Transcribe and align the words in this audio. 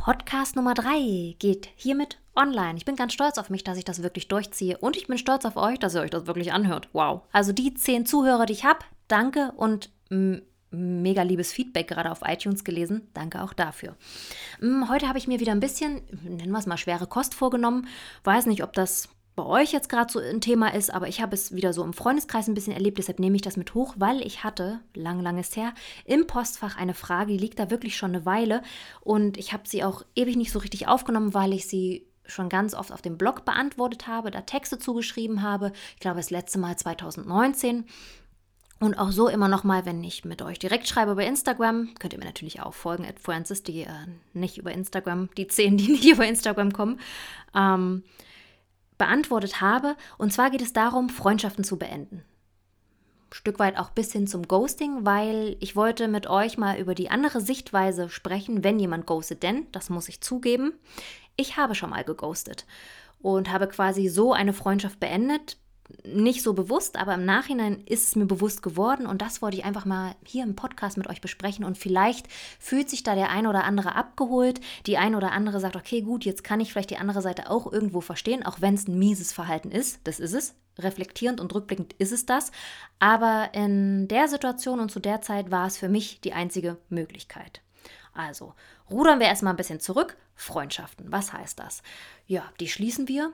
Podcast 0.00 0.56
Nummer 0.56 0.72
3 0.72 1.36
geht 1.38 1.68
hiermit 1.76 2.18
online. 2.34 2.78
Ich 2.78 2.86
bin 2.86 2.96
ganz 2.96 3.12
stolz 3.12 3.36
auf 3.36 3.50
mich, 3.50 3.64
dass 3.64 3.76
ich 3.76 3.84
das 3.84 4.02
wirklich 4.02 4.28
durchziehe. 4.28 4.78
Und 4.78 4.96
ich 4.96 5.08
bin 5.08 5.18
stolz 5.18 5.44
auf 5.44 5.56
euch, 5.56 5.78
dass 5.78 5.94
ihr 5.94 6.00
euch 6.00 6.08
das 6.08 6.26
wirklich 6.26 6.54
anhört. 6.54 6.88
Wow. 6.94 7.20
Also 7.32 7.52
die 7.52 7.74
zehn 7.74 8.06
Zuhörer, 8.06 8.46
die 8.46 8.54
ich 8.54 8.64
habe, 8.64 8.78
danke 9.08 9.52
und 9.58 9.90
mega 10.70 11.22
liebes 11.22 11.52
Feedback 11.52 11.88
gerade 11.88 12.10
auf 12.10 12.22
iTunes 12.24 12.64
gelesen. 12.64 13.08
Danke 13.12 13.42
auch 13.42 13.52
dafür. 13.52 13.94
Heute 14.88 15.06
habe 15.06 15.18
ich 15.18 15.28
mir 15.28 15.38
wieder 15.38 15.52
ein 15.52 15.60
bisschen, 15.60 16.00
nennen 16.22 16.50
wir 16.50 16.58
es 16.58 16.66
mal, 16.66 16.78
schwere 16.78 17.06
Kost 17.06 17.34
vorgenommen. 17.34 17.86
Weiß 18.24 18.46
nicht, 18.46 18.62
ob 18.62 18.72
das 18.72 19.10
bei 19.40 19.62
euch 19.62 19.72
jetzt 19.72 19.88
gerade 19.88 20.12
so 20.12 20.18
ein 20.18 20.42
Thema 20.42 20.74
ist, 20.74 20.92
aber 20.92 21.08
ich 21.08 21.22
habe 21.22 21.34
es 21.34 21.54
wieder 21.54 21.72
so 21.72 21.82
im 21.82 21.94
Freundeskreis 21.94 22.46
ein 22.46 22.54
bisschen 22.54 22.74
erlebt, 22.74 22.98
deshalb 22.98 23.18
nehme 23.18 23.36
ich 23.36 23.42
das 23.42 23.56
mit 23.56 23.72
hoch, 23.72 23.94
weil 23.96 24.20
ich 24.20 24.44
hatte, 24.44 24.80
lang, 24.94 25.20
lang 25.20 25.38
ist 25.38 25.56
her, 25.56 25.72
im 26.04 26.26
Postfach 26.26 26.76
eine 26.76 26.92
Frage, 26.92 27.32
die 27.32 27.38
liegt 27.38 27.58
da 27.58 27.70
wirklich 27.70 27.96
schon 27.96 28.14
eine 28.14 28.26
Weile 28.26 28.62
und 29.00 29.38
ich 29.38 29.54
habe 29.54 29.62
sie 29.66 29.82
auch 29.82 30.04
ewig 30.14 30.36
nicht 30.36 30.52
so 30.52 30.58
richtig 30.58 30.88
aufgenommen, 30.88 31.32
weil 31.32 31.54
ich 31.54 31.66
sie 31.66 32.06
schon 32.26 32.50
ganz 32.50 32.74
oft 32.74 32.92
auf 32.92 33.00
dem 33.00 33.16
Blog 33.16 33.46
beantwortet 33.46 34.06
habe, 34.06 34.30
da 34.30 34.42
Texte 34.42 34.78
zugeschrieben 34.78 35.42
habe. 35.42 35.72
Ich 35.94 36.00
glaube, 36.00 36.18
das 36.18 36.30
letzte 36.30 36.58
Mal 36.58 36.76
2019. 36.76 37.86
Und 38.78 38.98
auch 38.98 39.10
so 39.10 39.28
immer 39.28 39.48
noch 39.48 39.64
mal, 39.64 39.84
wenn 39.84 40.04
ich 40.04 40.24
mit 40.24 40.40
euch 40.42 40.58
direkt 40.58 40.86
schreibe 40.86 41.12
über 41.12 41.24
Instagram, 41.24 41.94
könnt 41.98 42.12
ihr 42.12 42.18
mir 42.18 42.24
natürlich 42.24 42.62
auch 42.62 42.72
folgen, 42.72 43.04
at 43.04 43.20
Francis, 43.20 43.62
die 43.62 43.82
äh, 43.82 43.88
nicht 44.32 44.58
über 44.58 44.72
Instagram, 44.72 45.28
die 45.36 45.48
zehn, 45.48 45.76
die 45.76 45.88
nicht 45.88 46.04
über 46.12 46.26
Instagram 46.26 46.72
kommen. 46.72 47.00
Ähm, 47.54 48.04
beantwortet 49.00 49.62
habe. 49.62 49.96
Und 50.18 50.32
zwar 50.32 50.50
geht 50.50 50.60
es 50.60 50.74
darum, 50.74 51.08
Freundschaften 51.08 51.64
zu 51.64 51.78
beenden. 51.78 52.22
Ein 53.30 53.32
Stück 53.32 53.58
weit 53.58 53.78
auch 53.78 53.90
bis 53.90 54.12
hin 54.12 54.26
zum 54.26 54.46
Ghosting, 54.46 55.06
weil 55.06 55.56
ich 55.60 55.74
wollte 55.74 56.06
mit 56.06 56.28
euch 56.28 56.58
mal 56.58 56.78
über 56.78 56.94
die 56.94 57.10
andere 57.10 57.40
Sichtweise 57.40 58.10
sprechen, 58.10 58.62
wenn 58.62 58.78
jemand 58.78 59.06
ghostet. 59.06 59.42
Denn, 59.42 59.66
das 59.72 59.88
muss 59.88 60.10
ich 60.10 60.20
zugeben, 60.20 60.74
ich 61.36 61.56
habe 61.56 61.74
schon 61.74 61.90
mal 61.90 62.04
geghostet 62.04 62.66
und 63.22 63.50
habe 63.50 63.68
quasi 63.68 64.08
so 64.08 64.34
eine 64.34 64.52
Freundschaft 64.52 65.00
beendet, 65.00 65.56
nicht 66.04 66.42
so 66.42 66.54
bewusst, 66.54 66.96
aber 66.96 67.14
im 67.14 67.24
Nachhinein 67.24 67.82
ist 67.86 68.08
es 68.08 68.16
mir 68.16 68.26
bewusst 68.26 68.62
geworden 68.62 69.06
und 69.06 69.22
das 69.22 69.42
wollte 69.42 69.56
ich 69.56 69.64
einfach 69.64 69.84
mal 69.84 70.14
hier 70.24 70.44
im 70.44 70.56
Podcast 70.56 70.96
mit 70.96 71.08
euch 71.08 71.20
besprechen 71.20 71.64
und 71.64 71.78
vielleicht 71.78 72.26
fühlt 72.58 72.90
sich 72.90 73.02
da 73.02 73.14
der 73.14 73.30
ein 73.30 73.46
oder 73.46 73.64
andere 73.64 73.94
abgeholt, 73.94 74.60
die 74.86 74.98
ein 74.98 75.14
oder 75.14 75.32
andere 75.32 75.60
sagt, 75.60 75.76
okay, 75.76 76.02
gut, 76.02 76.24
jetzt 76.24 76.44
kann 76.44 76.60
ich 76.60 76.72
vielleicht 76.72 76.90
die 76.90 76.98
andere 76.98 77.22
Seite 77.22 77.50
auch 77.50 77.70
irgendwo 77.72 78.00
verstehen, 78.00 78.44
auch 78.44 78.60
wenn 78.60 78.74
es 78.74 78.88
ein 78.88 78.98
mieses 78.98 79.32
Verhalten 79.32 79.70
ist, 79.70 80.00
das 80.04 80.20
ist 80.20 80.34
es, 80.34 80.54
reflektierend 80.78 81.40
und 81.40 81.54
rückblickend 81.54 81.94
ist 81.94 82.12
es 82.12 82.26
das, 82.26 82.52
aber 82.98 83.50
in 83.52 84.08
der 84.08 84.28
Situation 84.28 84.80
und 84.80 84.90
zu 84.90 85.00
der 85.00 85.20
Zeit 85.20 85.50
war 85.50 85.66
es 85.66 85.78
für 85.78 85.88
mich 85.88 86.20
die 86.20 86.32
einzige 86.32 86.78
Möglichkeit. 86.88 87.62
Also, 88.12 88.54
rudern 88.90 89.20
wir 89.20 89.26
erstmal 89.26 89.52
ein 89.52 89.56
bisschen 89.56 89.80
zurück. 89.80 90.16
Freundschaften, 90.34 91.12
was 91.12 91.32
heißt 91.32 91.58
das? 91.58 91.82
Ja, 92.26 92.44
die 92.60 92.68
schließen 92.68 93.08
wir 93.08 93.32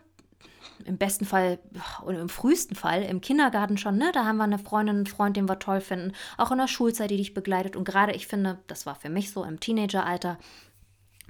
im 0.84 0.98
besten 0.98 1.24
Fall 1.24 1.58
oder 2.04 2.20
im 2.20 2.28
frühesten 2.28 2.74
Fall 2.74 3.02
im 3.02 3.20
Kindergarten 3.20 3.78
schon, 3.78 3.96
ne? 3.96 4.10
Da 4.12 4.24
haben 4.24 4.36
wir 4.36 4.44
eine 4.44 4.58
Freundin, 4.58 4.96
einen 4.96 5.06
Freund, 5.06 5.36
den 5.36 5.48
wir 5.48 5.58
toll 5.58 5.80
finden. 5.80 6.12
Auch 6.36 6.52
in 6.52 6.58
der 6.58 6.68
Schulzeit, 6.68 7.10
die 7.10 7.16
dich 7.16 7.34
begleitet. 7.34 7.76
Und 7.76 7.84
gerade 7.84 8.12
ich 8.12 8.26
finde, 8.26 8.58
das 8.66 8.86
war 8.86 8.94
für 8.94 9.08
mich 9.08 9.30
so 9.30 9.44
im 9.44 9.60
Teenageralter, 9.60 10.38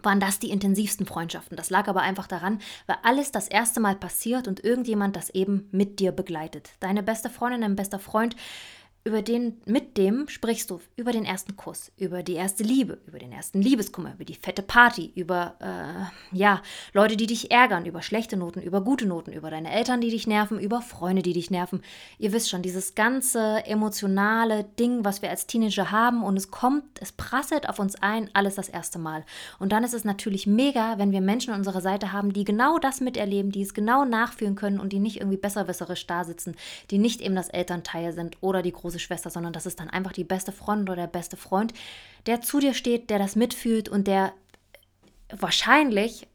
waren 0.03 0.21
das 0.21 0.39
die 0.39 0.51
intensivsten 0.51 1.07
Freundschaften. 1.07 1.57
Das 1.57 1.71
lag 1.71 1.89
aber 1.89 2.03
einfach 2.03 2.27
daran, 2.27 2.61
weil 2.87 2.97
alles 3.03 3.33
das 3.33 3.49
erste 3.49 3.81
Mal 3.81 3.97
passiert 3.97 4.47
und 4.47 4.63
irgendjemand 4.63 5.17
das 5.17 5.31
eben 5.31 5.69
mit 5.73 6.01
dir 6.01 6.13
begleitet. 6.13 6.71
Deine 6.81 7.03
beste 7.03 7.31
Freundin, 7.31 7.63
dein 7.63 7.77
bester 7.77 7.99
Freund 7.99 8.37
über 9.07 9.23
den, 9.23 9.63
mit 9.67 9.97
dem 9.99 10.27
sprichst 10.27 10.69
du 10.69 10.81
über 10.97 11.13
den 11.13 11.25
ersten 11.25 11.55
Kuss, 11.55 11.93
über 11.97 12.25
die 12.25 12.35
erste 12.35 12.65
Liebe, 12.65 12.99
über 13.07 13.21
den 13.21 13.31
ersten 13.31 13.63
Liebeskummer, 13.63 14.15
über 14.15 14.25
die 14.25 14.35
fette 14.35 14.63
Party, 14.63 15.13
über, 15.15 15.55
äh, 15.61 16.37
ja, 16.37 16.61
Leute, 16.93 17.17
die 17.17 17.29
dich 17.29 17.53
ärgern, 17.53 17.87
über 17.87 18.03
schlechte 18.03 18.37
Noten, 18.37 18.61
über 18.61 18.81
gute 18.81 19.07
Noten, 19.07 19.33
über 19.33 19.49
deine 19.49 19.71
Eltern, 19.71 20.01
die 20.01 20.11
dich 20.11 20.27
nerven, 20.27 20.59
über 20.59 20.83
Freunde, 20.83 21.23
die 21.23 21.35
dich 21.35 21.53
nerven. 21.53 21.83
Ihr 22.19 22.33
wisst 22.33 22.51
schon, 22.51 22.63
dieses 22.63 22.97
ganze 22.97 23.65
emotionale 23.65 24.65
Ding, 24.65 25.05
was 25.05 25.23
wir 25.23 25.31
als 25.31 25.47
Teenager 25.47 25.93
haben 25.93 26.25
und 26.25 26.37
es 26.37 26.51
kommt, 26.51 26.83
es 27.01 27.13
prasselt 27.13 27.69
auf 27.69 27.79
uns 27.79 27.95
ein, 28.03 28.29
alles 28.33 28.57
das 28.57 28.69
erste 28.69 28.99
Mal. 28.99 29.25
Und 29.61 29.71
dann 29.71 29.85
ist 29.85 29.95
es 29.95 30.03
natürlich 30.03 30.49
mega, 30.49 30.99
wenn 30.99 31.13
wir 31.13 31.21
Menschen 31.21 31.53
an 31.53 31.61
unserer 31.61 31.81
Seite 31.81 32.11
haben, 32.11 32.33
die 32.33 32.43
genau 32.43 32.81
das 32.81 33.01
miterleben, 33.01 33.53
die 33.53 33.63
es 33.63 33.73
genau 33.73 34.05
nachfühlen 34.05 34.57
können 34.57 34.81
und 34.81 34.93
die 34.93 34.99
nicht 34.99 35.19
irgendwie 35.19 35.37
besserwisserisch 35.37 36.09
da 36.09 36.25
sitzen, 36.25 36.57
die 36.91 36.99
nicht 36.99 37.21
eben 37.21 37.37
das 37.37 37.51
Elternteil 37.51 38.13
sind 38.13 38.39
oder 38.41 38.63
die 38.63 38.73
große 38.73 38.96
große 38.97 38.99
Schwester, 38.99 39.31
sondern 39.31 39.53
das 39.53 39.67
ist 39.67 39.81
dann 39.81 39.91
einfach 39.91 40.13
die 40.13 40.25
beste 40.25 40.53
Freundin 40.53 40.89
oder 40.89 41.03
der 41.03 41.07
beste 41.07 41.37
Freund, 41.37 41.73
der 42.27 42.41
zu 42.41 42.61
dir 42.61 42.75
steht, 42.75 43.11
der 43.11 43.19
das 43.19 43.37
mitfühlt 43.37 43.89
und 43.89 44.07
der 44.07 44.33
wahrscheinlich 45.31 46.29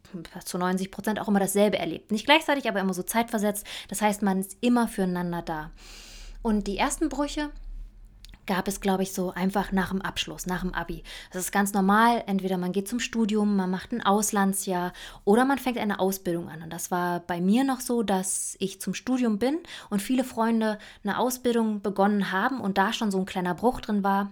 zu 0.44 0.58
90 0.58 0.92
Prozent 0.92 1.20
auch 1.20 1.28
immer 1.28 1.40
dasselbe 1.40 1.80
erlebt. 1.80 2.12
Nicht 2.12 2.26
gleichzeitig, 2.26 2.68
aber 2.68 2.82
immer 2.82 2.94
so 2.94 3.04
zeitversetzt. 3.04 3.66
Das 3.88 4.02
heißt, 4.02 4.22
man 4.22 4.40
ist 4.40 4.58
immer 4.60 4.88
füreinander 4.88 5.42
da. 5.42 5.72
Und 6.42 6.68
die 6.68 6.78
ersten 6.78 7.08
Brüche, 7.08 7.50
gab 8.52 8.68
es, 8.68 8.82
glaube 8.82 9.04
ich, 9.04 9.14
so 9.14 9.32
einfach 9.32 9.72
nach 9.72 9.92
dem 9.92 10.02
Abschluss, 10.02 10.46
nach 10.46 10.60
dem 10.60 10.74
Abi. 10.74 11.04
Das 11.32 11.42
ist 11.42 11.54
ganz 11.54 11.72
normal. 11.72 12.22
Entweder 12.28 12.58
man 12.58 12.74
geht 12.74 12.90
zum 12.90 13.00
Studium, 13.00 13.56
man 13.56 13.72
macht 13.72 13.94
ein 13.94 14.06
Auslandsjahr 14.06 14.92
oder 15.24 15.46
man 15.46 15.58
fängt 15.58 15.78
eine 15.78 16.02
Ausbildung 16.02 16.50
an. 16.50 16.62
Und 16.62 16.70
das 16.70 16.92
war 16.92 17.22
bei 17.22 17.40
mir 17.40 17.64
noch 17.64 17.80
so, 17.80 18.04
dass 18.04 18.58
ich 18.60 18.82
zum 18.82 18.94
Studium 18.94 19.40
bin 19.40 19.58
und 19.90 20.02
viele 20.02 20.26
Freunde 20.26 20.80
eine 21.02 21.18
Ausbildung 21.18 21.82
begonnen 21.82 22.34
haben 22.34 22.60
und 22.60 22.78
da 22.78 22.92
schon 22.92 23.10
so 23.10 23.20
ein 23.20 23.26
kleiner 23.26 23.56
Bruch 23.56 23.80
drin 23.80 24.04
war 24.04 24.30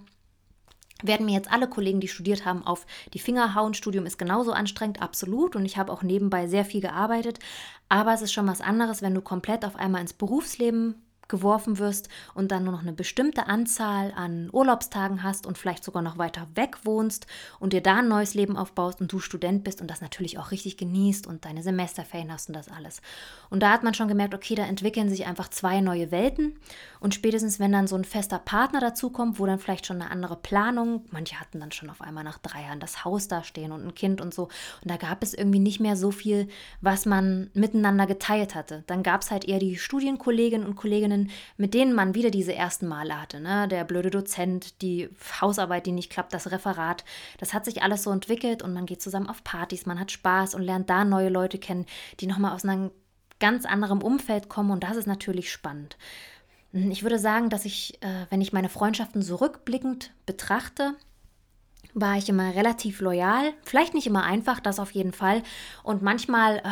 werden 1.01 1.25
mir 1.25 1.31
jetzt 1.31 1.49
alle 1.49 1.69
Kollegen, 1.69 2.01
die 2.01 2.09
studiert 2.09 2.43
haben, 2.43 2.67
auf 2.67 2.85
die 3.13 3.19
Finger 3.19 3.55
hauen. 3.55 3.73
Studium 3.73 4.05
ist 4.05 4.19
genauso 4.19 4.51
anstrengend, 4.51 5.01
absolut. 5.01 5.55
Und 5.55 5.63
ich 5.63 5.77
habe 5.77 5.93
auch 5.93 6.03
nebenbei 6.03 6.47
sehr 6.47 6.65
viel 6.65 6.81
gearbeitet. 6.81 7.39
Aber 7.87 8.13
es 8.13 8.21
ist 8.21 8.33
schon 8.33 8.47
was 8.47 8.59
anderes, 8.59 9.01
wenn 9.01 9.15
du 9.15 9.21
komplett 9.21 9.63
auf 9.63 9.77
einmal 9.77 10.01
ins 10.01 10.11
Berufsleben 10.11 10.95
geworfen 11.29 11.77
wirst 11.79 12.09
und 12.33 12.51
dann 12.51 12.63
nur 12.63 12.73
noch 12.73 12.81
eine 12.81 12.93
bestimmte 12.93 13.47
Anzahl 13.47 14.11
an 14.15 14.49
Urlaubstagen 14.51 15.23
hast 15.23 15.47
und 15.47 15.57
vielleicht 15.57 15.83
sogar 15.83 16.01
noch 16.01 16.17
weiter 16.17 16.47
weg 16.55 16.77
wohnst 16.83 17.27
und 17.59 17.73
dir 17.73 17.81
da 17.81 17.97
ein 17.97 18.07
neues 18.07 18.33
Leben 18.33 18.57
aufbaust 18.57 18.99
und 18.99 19.11
du 19.11 19.19
Student 19.19 19.63
bist 19.63 19.81
und 19.81 19.89
das 19.89 20.01
natürlich 20.01 20.37
auch 20.37 20.51
richtig 20.51 20.77
genießt 20.77 21.27
und 21.27 21.45
deine 21.45 21.63
Semesterferien 21.63 22.31
hast 22.31 22.49
und 22.49 22.55
das 22.55 22.69
alles. 22.69 23.01
Und 23.49 23.61
da 23.61 23.71
hat 23.71 23.83
man 23.83 23.93
schon 23.93 24.07
gemerkt, 24.07 24.33
okay, 24.33 24.55
da 24.55 24.65
entwickeln 24.65 25.09
sich 25.09 25.25
einfach 25.25 25.49
zwei 25.49 25.81
neue 25.81 26.11
Welten 26.11 26.59
und 26.99 27.13
spätestens, 27.13 27.59
wenn 27.59 27.71
dann 27.71 27.87
so 27.87 27.95
ein 27.95 28.05
fester 28.05 28.39
Partner 28.39 28.79
dazukommt, 28.79 29.39
wo 29.39 29.45
dann 29.45 29.59
vielleicht 29.59 29.85
schon 29.85 30.01
eine 30.01 30.11
andere 30.11 30.35
Planung, 30.35 31.05
manche 31.11 31.39
hatten 31.39 31.59
dann 31.59 31.71
schon 31.71 31.89
auf 31.89 32.01
einmal 32.01 32.23
nach 32.23 32.39
drei 32.39 32.63
Jahren 32.63 32.79
das 32.79 33.05
Haus 33.05 33.27
da 33.27 33.43
stehen 33.43 33.71
und 33.71 33.85
ein 33.85 33.95
Kind 33.95 34.19
und 34.19 34.33
so 34.33 34.49
und 34.81 34.91
da 34.91 34.97
gab 34.97 35.23
es 35.23 35.33
irgendwie 35.33 35.59
nicht 35.59 35.79
mehr 35.79 35.95
so 35.95 36.11
viel, 36.11 36.47
was 36.81 37.05
man 37.05 37.49
miteinander 37.53 38.07
geteilt 38.07 38.55
hatte. 38.55 38.83
Dann 38.87 39.03
gab 39.03 39.21
es 39.21 39.31
halt 39.31 39.45
eher 39.45 39.59
die 39.59 39.77
Studienkolleginnen 39.77 40.67
und 40.67 40.75
Kolleginnen, 40.75 41.18
Freundinnen, 41.19 41.31
mit 41.57 41.73
denen 41.73 41.93
man 41.93 42.15
wieder 42.15 42.31
diese 42.31 42.53
ersten 42.53 42.87
Male 42.87 43.19
hatte. 43.19 43.39
Ne? 43.39 43.67
Der 43.67 43.83
blöde 43.83 44.09
Dozent, 44.09 44.81
die 44.81 45.09
Hausarbeit, 45.41 45.85
die 45.85 45.91
nicht 45.91 46.11
klappt, 46.11 46.33
das 46.33 46.51
Referat. 46.51 47.03
Das 47.37 47.53
hat 47.53 47.65
sich 47.65 47.83
alles 47.83 48.03
so 48.03 48.11
entwickelt 48.11 48.61
und 48.61 48.73
man 48.73 48.85
geht 48.85 49.01
zusammen 49.01 49.29
auf 49.29 49.43
Partys, 49.43 49.85
man 49.85 49.99
hat 49.99 50.11
Spaß 50.11 50.55
und 50.55 50.61
lernt 50.61 50.89
da 50.89 51.05
neue 51.05 51.29
Leute 51.29 51.57
kennen, 51.57 51.85
die 52.19 52.27
nochmal 52.27 52.53
aus 52.53 52.63
einem 52.63 52.91
ganz 53.39 53.65
anderem 53.65 54.01
Umfeld 54.01 54.49
kommen 54.49 54.71
und 54.71 54.83
das 54.83 54.97
ist 54.97 55.07
natürlich 55.07 55.51
spannend. 55.51 55.97
Ich 56.71 57.03
würde 57.03 57.17
sagen, 57.17 57.49
dass 57.49 57.65
ich, 57.65 58.01
äh, 58.03 58.25
wenn 58.29 58.41
ich 58.41 58.53
meine 58.53 58.69
Freundschaften 58.69 59.21
so 59.23 59.37
rückblickend 59.37 60.11
betrachte, 60.27 60.93
war 61.95 62.15
ich 62.17 62.29
immer 62.29 62.53
relativ 62.53 63.01
loyal. 63.01 63.53
Vielleicht 63.63 63.95
nicht 63.95 64.05
immer 64.05 64.23
einfach, 64.23 64.59
das 64.59 64.79
auf 64.79 64.91
jeden 64.91 65.13
Fall. 65.13 65.41
Und 65.81 66.03
manchmal 66.03 66.57
äh, 66.57 66.69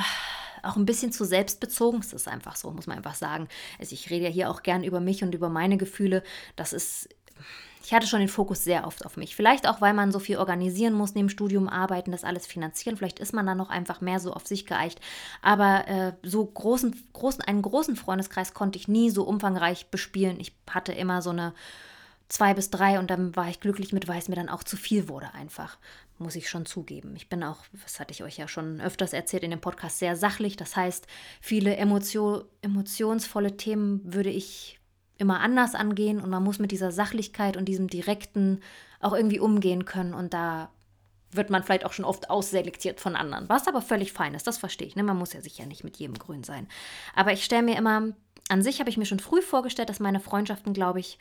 auch 0.68 0.76
ein 0.76 0.86
bisschen 0.86 1.12
zu 1.12 1.26
selbstbezogen. 1.26 2.02
Das 2.02 2.14
ist 2.14 2.28
einfach 2.28 2.56
so, 2.56 2.72
muss 2.72 2.88
man 2.88 2.98
einfach 2.98 3.16
sagen. 3.16 3.48
Also 3.80 3.94
ich 3.94 4.10
rede 4.10 4.26
ja 4.26 4.32
hier 4.32 4.50
auch 4.50 4.64
gern 4.64 4.84
über 4.84 5.00
mich 5.00 5.24
und 5.24 5.34
über 5.34 5.50
meine 5.50 5.78
Gefühle. 5.78 6.24
Das 6.56 6.74
ist 6.74 7.10
ich 7.88 7.94
hatte 7.94 8.06
schon 8.06 8.20
den 8.20 8.28
Fokus 8.28 8.66
sehr 8.66 8.86
oft 8.86 9.06
auf 9.06 9.16
mich. 9.16 9.34
Vielleicht 9.34 9.66
auch, 9.66 9.80
weil 9.80 9.94
man 9.94 10.12
so 10.12 10.20
viel 10.20 10.40
organisieren 10.40 10.94
muss, 10.94 11.16
neben 11.16 11.30
Studium 11.30 11.70
arbeiten, 11.70 12.12
das 12.12 12.26
alles 12.26 12.46
finanzieren. 12.46 12.98
Vielleicht 12.98 13.20
ist 13.20 13.34
man 13.34 13.46
dann 13.46 13.58
noch 13.58 13.70
einfach 13.70 14.02
mehr 14.02 14.20
so 14.20 14.34
auf 14.34 14.46
sich 14.46 14.66
geeicht. 14.66 15.00
Aber 15.42 15.88
äh, 15.88 16.12
so 16.22 16.46
großen, 16.46 17.02
großen, 17.14 17.46
einen 17.46 17.62
großen 17.62 17.96
Freundeskreis 17.96 18.54
konnte 18.54 18.78
ich 18.78 18.90
nie 18.90 19.10
so 19.10 19.24
umfangreich 19.24 19.90
bespielen. 19.90 20.38
Ich 20.38 20.54
hatte 20.70 20.92
immer 20.92 21.22
so 21.22 21.30
eine 21.30 21.54
zwei 22.30 22.54
bis 22.54 22.70
drei 22.70 23.00
und 23.00 23.10
dann 23.10 23.36
war 23.36 23.50
ich 23.50 23.60
glücklich 23.60 23.94
mit, 23.94 24.08
weil 24.08 24.20
es 24.20 24.28
mir 24.28 24.36
dann 24.36 24.50
auch 24.50 24.64
zu 24.64 24.78
viel 24.78 25.08
wurde 25.08 25.34
einfach 25.34 25.78
muss 26.20 26.36
ich 26.36 26.50
schon 26.50 26.66
zugeben. 26.66 27.16
Ich 27.16 27.30
bin 27.30 27.44
auch, 27.44 27.58
das 27.84 28.00
hatte 28.00 28.12
ich 28.12 28.24
euch 28.24 28.38
ja 28.38 28.48
schon 28.48 28.82
öfters 28.82 29.14
erzählt 29.14 29.44
in 29.44 29.52
dem 29.52 29.62
Podcast, 29.62 30.00
sehr 30.00 30.16
sachlich. 30.16 30.58
Das 30.58 30.76
heißt, 30.76 31.08
viele 31.42 31.76
Emotion, 31.78 32.44
emotionsvolle 32.62 33.58
Themen 33.58 34.02
würde 34.04 34.30
ich 34.30 34.80
immer 35.18 35.40
anders 35.40 35.76
angehen 35.76 36.22
und 36.22 36.30
man 36.30 36.44
muss 36.44 36.60
mit 36.60 36.72
dieser 36.72 36.92
Sachlichkeit 36.92 37.58
und 37.58 37.66
diesem 37.66 37.88
Direkten 37.88 38.62
auch 39.00 39.14
irgendwie 39.14 39.40
umgehen 39.40 39.86
können 39.86 40.14
und 40.14 40.34
da 40.34 40.70
wird 41.32 41.50
man 41.50 41.64
vielleicht 41.64 41.86
auch 41.86 41.94
schon 41.94 42.06
oft 42.06 42.30
ausselektiert 42.30 43.00
von 43.02 43.16
anderen, 43.16 43.50
was 43.50 43.68
aber 43.68 43.82
völlig 43.82 44.14
fein 44.14 44.34
ist, 44.34 44.48
das 44.48 44.58
verstehe 44.58 44.88
ich. 44.88 44.96
Ne? 44.96 45.04
Man 45.04 45.18
muss 45.18 45.34
ja 45.34 45.42
sicher 45.42 45.66
nicht 45.66 45.84
mit 45.84 45.98
jedem 45.98 46.18
grün 46.18 46.44
sein. 46.44 46.68
Aber 47.16 47.34
ich 47.34 47.44
stelle 47.44 47.64
mir 47.64 47.78
immer, 47.78 48.14
an 48.50 48.62
sich 48.62 48.80
habe 48.80 48.90
ich 48.90 48.98
mir 48.98 49.06
schon 49.06 49.20
früh 49.20 49.42
vorgestellt, 49.42 49.90
dass 49.90 50.00
meine 50.00 50.20
Freundschaften, 50.20 50.74
glaube 50.74 51.00
ich, 51.00 51.20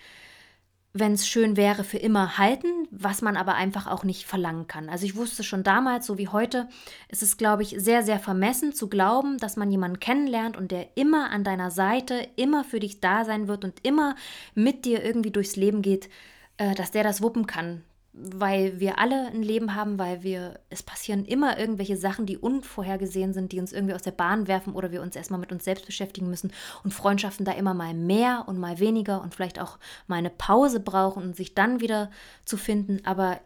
wenn 0.98 1.12
es 1.12 1.28
schön 1.28 1.56
wäre, 1.56 1.84
für 1.84 1.98
immer 1.98 2.38
halten, 2.38 2.88
was 2.90 3.22
man 3.22 3.36
aber 3.36 3.54
einfach 3.54 3.86
auch 3.86 4.04
nicht 4.04 4.24
verlangen 4.24 4.66
kann. 4.66 4.88
Also 4.88 5.04
ich 5.04 5.16
wusste 5.16 5.42
schon 5.42 5.62
damals, 5.62 6.06
so 6.06 6.18
wie 6.18 6.28
heute, 6.28 6.68
ist 7.08 7.22
es, 7.22 7.36
glaube 7.36 7.62
ich, 7.62 7.74
sehr, 7.78 8.02
sehr 8.02 8.18
vermessen 8.18 8.72
zu 8.72 8.88
glauben, 8.88 9.38
dass 9.38 9.56
man 9.56 9.70
jemanden 9.70 10.00
kennenlernt 10.00 10.56
und 10.56 10.70
der 10.70 10.96
immer 10.96 11.30
an 11.30 11.44
deiner 11.44 11.70
Seite, 11.70 12.26
immer 12.36 12.64
für 12.64 12.80
dich 12.80 13.00
da 13.00 13.24
sein 13.24 13.48
wird 13.48 13.64
und 13.64 13.84
immer 13.84 14.14
mit 14.54 14.84
dir 14.84 15.04
irgendwie 15.04 15.30
durchs 15.30 15.56
Leben 15.56 15.82
geht, 15.82 16.08
äh, 16.56 16.74
dass 16.74 16.90
der 16.90 17.04
das 17.04 17.22
wuppen 17.22 17.46
kann 17.46 17.82
weil 18.18 18.80
wir 18.80 18.98
alle 18.98 19.26
ein 19.26 19.42
Leben 19.42 19.74
haben, 19.74 19.98
weil 19.98 20.22
wir, 20.22 20.58
es 20.70 20.82
passieren 20.82 21.26
immer 21.26 21.58
irgendwelche 21.58 21.98
Sachen, 21.98 22.24
die 22.24 22.38
unvorhergesehen 22.38 23.34
sind, 23.34 23.52
die 23.52 23.60
uns 23.60 23.72
irgendwie 23.72 23.94
aus 23.94 24.02
der 24.02 24.12
Bahn 24.12 24.48
werfen 24.48 24.72
oder 24.72 24.90
wir 24.90 25.02
uns 25.02 25.16
erstmal 25.16 25.40
mit 25.40 25.52
uns 25.52 25.64
selbst 25.64 25.84
beschäftigen 25.84 26.30
müssen 26.30 26.50
und 26.82 26.94
Freundschaften 26.94 27.44
da 27.44 27.52
immer 27.52 27.74
mal 27.74 27.92
mehr 27.92 28.44
und 28.46 28.58
mal 28.58 28.78
weniger 28.78 29.20
und 29.20 29.34
vielleicht 29.34 29.60
auch 29.60 29.78
mal 30.06 30.16
eine 30.16 30.30
Pause 30.30 30.80
brauchen 30.80 31.22
und 31.22 31.36
sich 31.36 31.54
dann 31.54 31.80
wieder 31.80 32.10
zu 32.46 32.56
finden. 32.56 33.04
Aber 33.04 33.38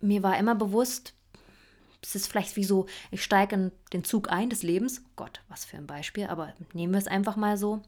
mir 0.00 0.22
war 0.22 0.38
immer 0.38 0.54
bewusst, 0.54 1.14
es 2.00 2.14
ist 2.14 2.28
vielleicht 2.28 2.54
wie 2.54 2.64
so, 2.64 2.86
ich 3.10 3.24
steige 3.24 3.56
in 3.56 3.72
den 3.92 4.04
Zug 4.04 4.30
ein 4.30 4.48
des 4.48 4.62
Lebens. 4.62 5.02
Gott, 5.16 5.40
was 5.48 5.64
für 5.64 5.76
ein 5.76 5.86
Beispiel, 5.86 6.26
aber 6.26 6.54
nehmen 6.72 6.92
wir 6.92 6.98
es 6.98 7.08
einfach 7.08 7.34
mal 7.34 7.56
so. 7.56 7.82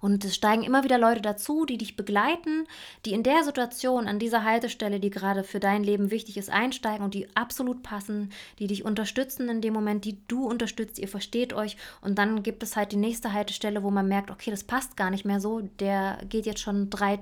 Und 0.00 0.24
es 0.24 0.34
steigen 0.34 0.62
immer 0.62 0.84
wieder 0.84 0.98
Leute 0.98 1.20
dazu, 1.20 1.64
die 1.64 1.78
dich 1.78 1.96
begleiten, 1.96 2.66
die 3.04 3.12
in 3.12 3.22
der 3.22 3.44
Situation, 3.44 4.08
an 4.08 4.18
dieser 4.18 4.44
Haltestelle, 4.44 5.00
die 5.00 5.10
gerade 5.10 5.44
für 5.44 5.60
dein 5.60 5.84
Leben 5.84 6.10
wichtig 6.10 6.36
ist, 6.36 6.50
einsteigen 6.50 7.04
und 7.04 7.14
die 7.14 7.28
absolut 7.36 7.82
passen, 7.82 8.30
die 8.58 8.66
dich 8.66 8.84
unterstützen 8.84 9.48
in 9.48 9.60
dem 9.60 9.74
Moment, 9.74 10.04
die 10.04 10.18
du 10.28 10.46
unterstützt, 10.46 10.98
ihr 10.98 11.08
versteht 11.08 11.52
euch. 11.52 11.76
Und 12.00 12.18
dann 12.18 12.42
gibt 12.42 12.62
es 12.62 12.76
halt 12.76 12.92
die 12.92 12.96
nächste 12.96 13.32
Haltestelle, 13.32 13.82
wo 13.82 13.90
man 13.90 14.08
merkt, 14.08 14.30
okay, 14.30 14.50
das 14.50 14.64
passt 14.64 14.96
gar 14.96 15.10
nicht 15.10 15.24
mehr 15.24 15.40
so, 15.40 15.60
der 15.78 16.18
geht 16.28 16.46
jetzt 16.46 16.60
schon 16.60 16.90
drei 16.90 17.18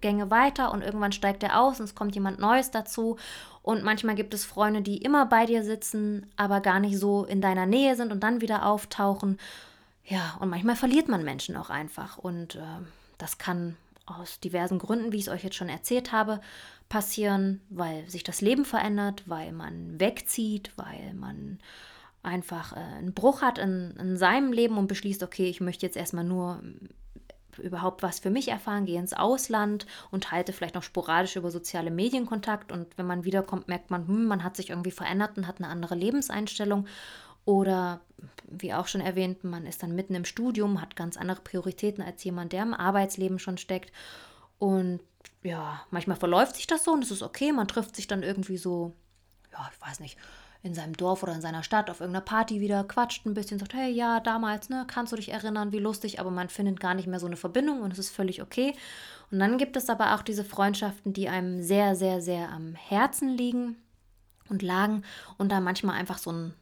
Gänge 0.00 0.30
weiter 0.30 0.72
und 0.72 0.82
irgendwann 0.82 1.12
steigt 1.12 1.42
er 1.42 1.60
aus 1.60 1.80
und 1.80 1.84
es 1.84 1.94
kommt 1.94 2.14
jemand 2.14 2.38
Neues 2.38 2.70
dazu. 2.70 3.16
Und 3.62 3.82
manchmal 3.82 4.14
gibt 4.14 4.32
es 4.32 4.44
Freunde, 4.44 4.80
die 4.80 4.98
immer 4.98 5.26
bei 5.26 5.44
dir 5.44 5.62
sitzen, 5.62 6.26
aber 6.36 6.60
gar 6.60 6.80
nicht 6.80 6.98
so 6.98 7.24
in 7.24 7.40
deiner 7.40 7.66
Nähe 7.66 7.96
sind 7.96 8.12
und 8.12 8.22
dann 8.22 8.40
wieder 8.40 8.64
auftauchen. 8.64 9.38
Ja, 10.08 10.38
und 10.40 10.48
manchmal 10.48 10.76
verliert 10.76 11.08
man 11.08 11.22
Menschen 11.22 11.56
auch 11.56 11.70
einfach. 11.70 12.16
Und 12.18 12.54
äh, 12.56 12.60
das 13.18 13.38
kann 13.38 13.76
aus 14.06 14.40
diversen 14.40 14.78
Gründen, 14.78 15.12
wie 15.12 15.18
ich 15.18 15.26
es 15.26 15.28
euch 15.28 15.44
jetzt 15.44 15.56
schon 15.56 15.68
erzählt 15.68 16.12
habe, 16.12 16.40
passieren, 16.88 17.60
weil 17.68 18.08
sich 18.08 18.24
das 18.24 18.40
Leben 18.40 18.64
verändert, 18.64 19.24
weil 19.26 19.52
man 19.52 20.00
wegzieht, 20.00 20.72
weil 20.76 21.12
man 21.14 21.58
einfach 22.22 22.72
äh, 22.72 22.80
einen 22.80 23.12
Bruch 23.12 23.42
hat 23.42 23.58
in, 23.58 23.94
in 23.98 24.16
seinem 24.16 24.52
Leben 24.52 24.78
und 24.78 24.86
beschließt, 24.86 25.22
okay, 25.22 25.48
ich 25.48 25.60
möchte 25.60 25.84
jetzt 25.84 25.96
erstmal 25.96 26.24
nur 26.24 26.62
überhaupt 27.58 28.02
was 28.02 28.20
für 28.20 28.30
mich 28.30 28.48
erfahren, 28.48 28.86
gehe 28.86 28.98
ins 28.98 29.12
Ausland 29.12 29.86
und 30.10 30.30
halte 30.30 30.52
vielleicht 30.52 30.74
noch 30.76 30.82
sporadisch 30.82 31.36
über 31.36 31.50
soziale 31.50 31.90
Medien 31.90 32.24
Kontakt. 32.24 32.72
Und 32.72 32.86
wenn 32.96 33.06
man 33.06 33.24
wiederkommt, 33.24 33.68
merkt 33.68 33.90
man, 33.90 34.06
hm, 34.06 34.26
man 34.26 34.44
hat 34.44 34.56
sich 34.56 34.70
irgendwie 34.70 34.90
verändert 34.90 35.36
und 35.36 35.46
hat 35.46 35.58
eine 35.58 35.68
andere 35.68 35.94
Lebenseinstellung. 35.94 36.86
Oder 37.48 38.02
wie 38.46 38.74
auch 38.74 38.88
schon 38.88 39.00
erwähnt, 39.00 39.42
man 39.42 39.64
ist 39.64 39.82
dann 39.82 39.94
mitten 39.94 40.14
im 40.14 40.26
Studium, 40.26 40.82
hat 40.82 40.96
ganz 40.96 41.16
andere 41.16 41.40
Prioritäten 41.40 42.04
als 42.04 42.22
jemand, 42.22 42.52
der 42.52 42.62
im 42.62 42.74
Arbeitsleben 42.74 43.38
schon 43.38 43.56
steckt. 43.56 43.90
Und 44.58 45.00
ja, 45.42 45.80
manchmal 45.90 46.18
verläuft 46.18 46.56
sich 46.56 46.66
das 46.66 46.84
so 46.84 46.92
und 46.92 47.02
es 47.02 47.10
ist 47.10 47.22
okay. 47.22 47.50
Man 47.52 47.66
trifft 47.66 47.96
sich 47.96 48.06
dann 48.06 48.22
irgendwie 48.22 48.58
so, 48.58 48.92
ja, 49.50 49.66
ich 49.72 49.80
weiß 49.80 50.00
nicht, 50.00 50.18
in 50.62 50.74
seinem 50.74 50.94
Dorf 50.94 51.22
oder 51.22 51.32
in 51.32 51.40
seiner 51.40 51.62
Stadt 51.62 51.88
auf 51.88 52.00
irgendeiner 52.00 52.26
Party 52.26 52.60
wieder, 52.60 52.84
quatscht 52.84 53.24
ein 53.24 53.32
bisschen, 53.32 53.58
sagt, 53.58 53.72
hey, 53.72 53.90
ja, 53.90 54.20
damals, 54.20 54.68
ne, 54.68 54.84
kannst 54.86 55.12
du 55.12 55.16
dich 55.16 55.30
erinnern, 55.30 55.72
wie 55.72 55.78
lustig, 55.78 56.20
aber 56.20 56.30
man 56.30 56.50
findet 56.50 56.80
gar 56.80 56.92
nicht 56.92 57.06
mehr 57.06 57.20
so 57.20 57.26
eine 57.26 57.38
Verbindung 57.38 57.80
und 57.80 57.94
es 57.94 57.98
ist 57.98 58.10
völlig 58.10 58.42
okay. 58.42 58.74
Und 59.30 59.38
dann 59.38 59.56
gibt 59.56 59.78
es 59.78 59.88
aber 59.88 60.14
auch 60.14 60.20
diese 60.20 60.44
Freundschaften, 60.44 61.14
die 61.14 61.30
einem 61.30 61.62
sehr, 61.62 61.96
sehr, 61.96 62.20
sehr 62.20 62.50
am 62.50 62.74
Herzen 62.74 63.30
liegen 63.30 63.76
und 64.50 64.60
lagen 64.60 65.02
und 65.38 65.50
da 65.50 65.60
manchmal 65.60 65.96
einfach 65.96 66.18
so 66.18 66.30
ein 66.30 66.54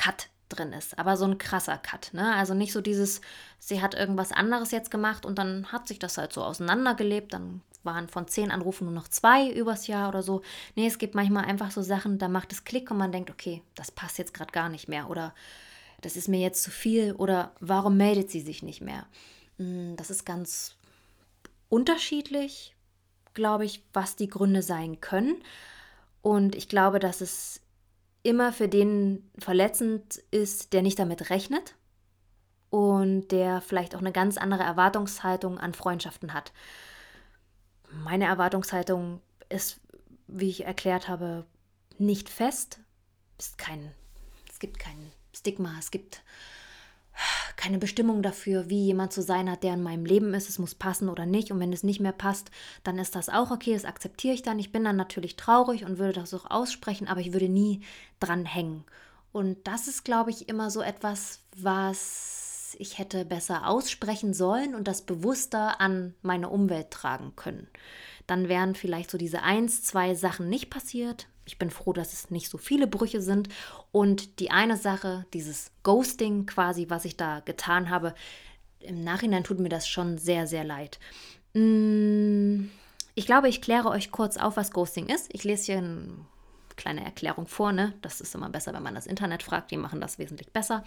Cut 0.00 0.30
drin 0.48 0.72
ist, 0.72 0.98
aber 0.98 1.18
so 1.18 1.26
ein 1.26 1.36
krasser 1.36 1.76
Cut, 1.76 2.10
ne? 2.14 2.34
Also 2.34 2.54
nicht 2.54 2.72
so 2.72 2.80
dieses, 2.80 3.20
sie 3.58 3.82
hat 3.82 3.94
irgendwas 3.94 4.32
anderes 4.32 4.70
jetzt 4.70 4.90
gemacht 4.90 5.26
und 5.26 5.38
dann 5.38 5.70
hat 5.72 5.86
sich 5.86 5.98
das 5.98 6.16
halt 6.16 6.32
so 6.32 6.42
auseinandergelebt, 6.42 7.34
dann 7.34 7.60
waren 7.82 8.08
von 8.08 8.26
zehn 8.26 8.50
Anrufen 8.50 8.86
nur 8.86 8.94
noch 8.94 9.08
zwei 9.08 9.50
übers 9.50 9.86
Jahr 9.86 10.08
oder 10.08 10.22
so. 10.22 10.40
Nee, 10.74 10.86
es 10.86 10.98
gibt 10.98 11.14
manchmal 11.14 11.44
einfach 11.44 11.70
so 11.70 11.82
Sachen, 11.82 12.18
da 12.18 12.28
macht 12.28 12.50
es 12.50 12.64
Klick 12.64 12.90
und 12.90 12.96
man 12.96 13.12
denkt, 13.12 13.30
okay, 13.30 13.62
das 13.74 13.90
passt 13.90 14.16
jetzt 14.16 14.32
gerade 14.32 14.52
gar 14.52 14.70
nicht 14.70 14.88
mehr 14.88 15.10
oder 15.10 15.34
das 16.00 16.16
ist 16.16 16.28
mir 16.28 16.40
jetzt 16.40 16.62
zu 16.62 16.70
viel 16.70 17.12
oder 17.12 17.52
warum 17.60 17.98
meldet 17.98 18.30
sie 18.30 18.40
sich 18.40 18.62
nicht 18.62 18.80
mehr? 18.80 19.06
Hm, 19.58 19.96
das 19.96 20.08
ist 20.08 20.24
ganz 20.24 20.76
unterschiedlich, 21.68 22.74
glaube 23.34 23.66
ich, 23.66 23.84
was 23.92 24.16
die 24.16 24.28
Gründe 24.28 24.62
sein 24.62 25.02
können. 25.02 25.36
Und 26.22 26.54
ich 26.54 26.68
glaube, 26.68 26.98
dass 27.00 27.20
es 27.20 27.60
immer 28.22 28.52
für 28.52 28.68
den 28.68 29.30
verletzend 29.38 30.16
ist, 30.30 30.72
der 30.72 30.82
nicht 30.82 30.98
damit 30.98 31.30
rechnet 31.30 31.74
und 32.70 33.28
der 33.28 33.60
vielleicht 33.60 33.94
auch 33.94 34.00
eine 34.00 34.12
ganz 34.12 34.36
andere 34.36 34.62
Erwartungshaltung 34.62 35.58
an 35.58 35.74
Freundschaften 35.74 36.32
hat. 36.32 36.52
Meine 37.90 38.26
Erwartungshaltung 38.26 39.20
ist, 39.48 39.80
wie 40.28 40.48
ich 40.48 40.64
erklärt 40.64 41.08
habe, 41.08 41.44
nicht 41.98 42.28
fest. 42.28 42.80
Ist 43.38 43.58
kein, 43.58 43.92
es 44.48 44.58
gibt 44.58 44.78
kein 44.78 45.12
Stigma, 45.34 45.74
es 45.78 45.90
gibt 45.90 46.22
keine 47.56 47.78
Bestimmung 47.78 48.22
dafür, 48.22 48.70
wie 48.70 48.86
jemand 48.86 49.12
zu 49.12 49.22
sein 49.22 49.50
hat, 49.50 49.62
der 49.62 49.74
in 49.74 49.82
meinem 49.82 50.04
Leben 50.06 50.32
ist. 50.32 50.48
Es 50.48 50.58
muss 50.58 50.74
passen 50.74 51.08
oder 51.08 51.26
nicht. 51.26 51.52
Und 51.52 51.60
wenn 51.60 51.72
es 51.72 51.82
nicht 51.82 52.00
mehr 52.00 52.12
passt, 52.12 52.50
dann 52.84 52.98
ist 52.98 53.14
das 53.14 53.28
auch 53.28 53.50
okay. 53.50 53.74
Das 53.74 53.84
akzeptiere 53.84 54.34
ich 54.34 54.42
dann. 54.42 54.58
Ich 54.58 54.72
bin 54.72 54.84
dann 54.84 54.96
natürlich 54.96 55.36
traurig 55.36 55.84
und 55.84 55.98
würde 55.98 56.14
das 56.14 56.32
auch 56.32 56.50
aussprechen, 56.50 57.06
aber 57.06 57.20
ich 57.20 57.32
würde 57.32 57.48
nie 57.48 57.82
dran 58.18 58.46
hängen. 58.46 58.84
Und 59.32 59.58
das 59.66 59.88
ist, 59.88 60.04
glaube 60.04 60.30
ich, 60.30 60.48
immer 60.48 60.70
so 60.70 60.80
etwas, 60.80 61.40
was 61.56 62.76
ich 62.78 62.98
hätte 62.98 63.24
besser 63.24 63.66
aussprechen 63.66 64.32
sollen 64.32 64.74
und 64.74 64.88
das 64.88 65.02
bewusster 65.02 65.80
an 65.80 66.14
meine 66.22 66.48
Umwelt 66.48 66.90
tragen 66.90 67.34
können. 67.36 67.68
Dann 68.26 68.48
wären 68.48 68.74
vielleicht 68.74 69.10
so 69.10 69.18
diese 69.18 69.42
eins, 69.42 69.82
zwei 69.82 70.14
Sachen 70.14 70.48
nicht 70.48 70.70
passiert. 70.70 71.26
Ich 71.50 71.58
bin 71.58 71.70
froh, 71.70 71.92
dass 71.92 72.12
es 72.12 72.30
nicht 72.30 72.48
so 72.48 72.58
viele 72.58 72.86
Brüche 72.86 73.20
sind. 73.20 73.48
Und 73.90 74.38
die 74.38 74.52
eine 74.52 74.76
Sache, 74.76 75.26
dieses 75.34 75.72
Ghosting 75.82 76.46
quasi, 76.46 76.86
was 76.88 77.04
ich 77.04 77.16
da 77.16 77.40
getan 77.40 77.90
habe, 77.90 78.14
im 78.78 79.02
Nachhinein 79.02 79.42
tut 79.42 79.58
mir 79.58 79.68
das 79.68 79.88
schon 79.88 80.16
sehr, 80.16 80.46
sehr 80.46 80.62
leid. 80.62 81.00
Mm, 81.54 82.66
ich 83.16 83.26
glaube, 83.26 83.48
ich 83.48 83.60
kläre 83.60 83.88
euch 83.88 84.12
kurz 84.12 84.36
auf, 84.36 84.56
was 84.56 84.70
Ghosting 84.70 85.08
ist. 85.08 85.28
Ich 85.34 85.42
lese 85.42 85.66
hier 85.66 85.78
eine 85.78 86.08
kleine 86.76 87.04
Erklärung 87.04 87.48
vor. 87.48 87.72
Ne? 87.72 87.94
Das 88.00 88.20
ist 88.20 88.34
immer 88.36 88.48
besser, 88.48 88.72
wenn 88.72 88.84
man 88.84 88.94
das 88.94 89.08
Internet 89.08 89.42
fragt. 89.42 89.72
Die 89.72 89.76
machen 89.76 90.00
das 90.00 90.18
wesentlich 90.18 90.52
besser. 90.52 90.84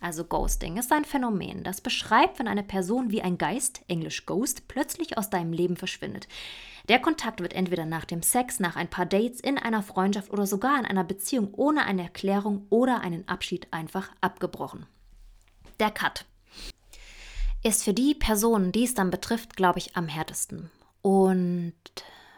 Also 0.00 0.24
Ghosting 0.24 0.76
ist 0.76 0.92
ein 0.92 1.04
Phänomen, 1.04 1.64
das 1.64 1.80
beschreibt, 1.80 2.38
wenn 2.38 2.48
eine 2.48 2.62
Person 2.62 3.10
wie 3.10 3.20
ein 3.20 3.36
Geist, 3.36 3.82
englisch 3.88 4.26
Ghost, 4.26 4.68
plötzlich 4.68 5.18
aus 5.18 5.28
deinem 5.28 5.52
Leben 5.52 5.76
verschwindet. 5.76 6.28
Der 6.88 6.98
Kontakt 6.98 7.40
wird 7.40 7.54
entweder 7.54 7.86
nach 7.86 8.04
dem 8.04 8.22
Sex, 8.22 8.60
nach 8.60 8.76
ein 8.76 8.88
paar 8.88 9.06
Dates, 9.06 9.40
in 9.40 9.56
einer 9.56 9.82
Freundschaft 9.82 10.30
oder 10.30 10.46
sogar 10.46 10.78
in 10.78 10.84
einer 10.84 11.04
Beziehung 11.04 11.54
ohne 11.54 11.84
eine 11.84 12.02
Erklärung 12.02 12.66
oder 12.68 13.00
einen 13.00 13.26
Abschied 13.26 13.68
einfach 13.70 14.10
abgebrochen. 14.20 14.86
Der 15.80 15.90
Cut 15.90 16.26
ist 17.62 17.84
für 17.84 17.94
die 17.94 18.14
Personen, 18.14 18.70
die 18.70 18.84
es 18.84 18.92
dann 18.92 19.10
betrifft, 19.10 19.56
glaube 19.56 19.78
ich, 19.78 19.96
am 19.96 20.08
härtesten. 20.08 20.70
Und 21.00 21.72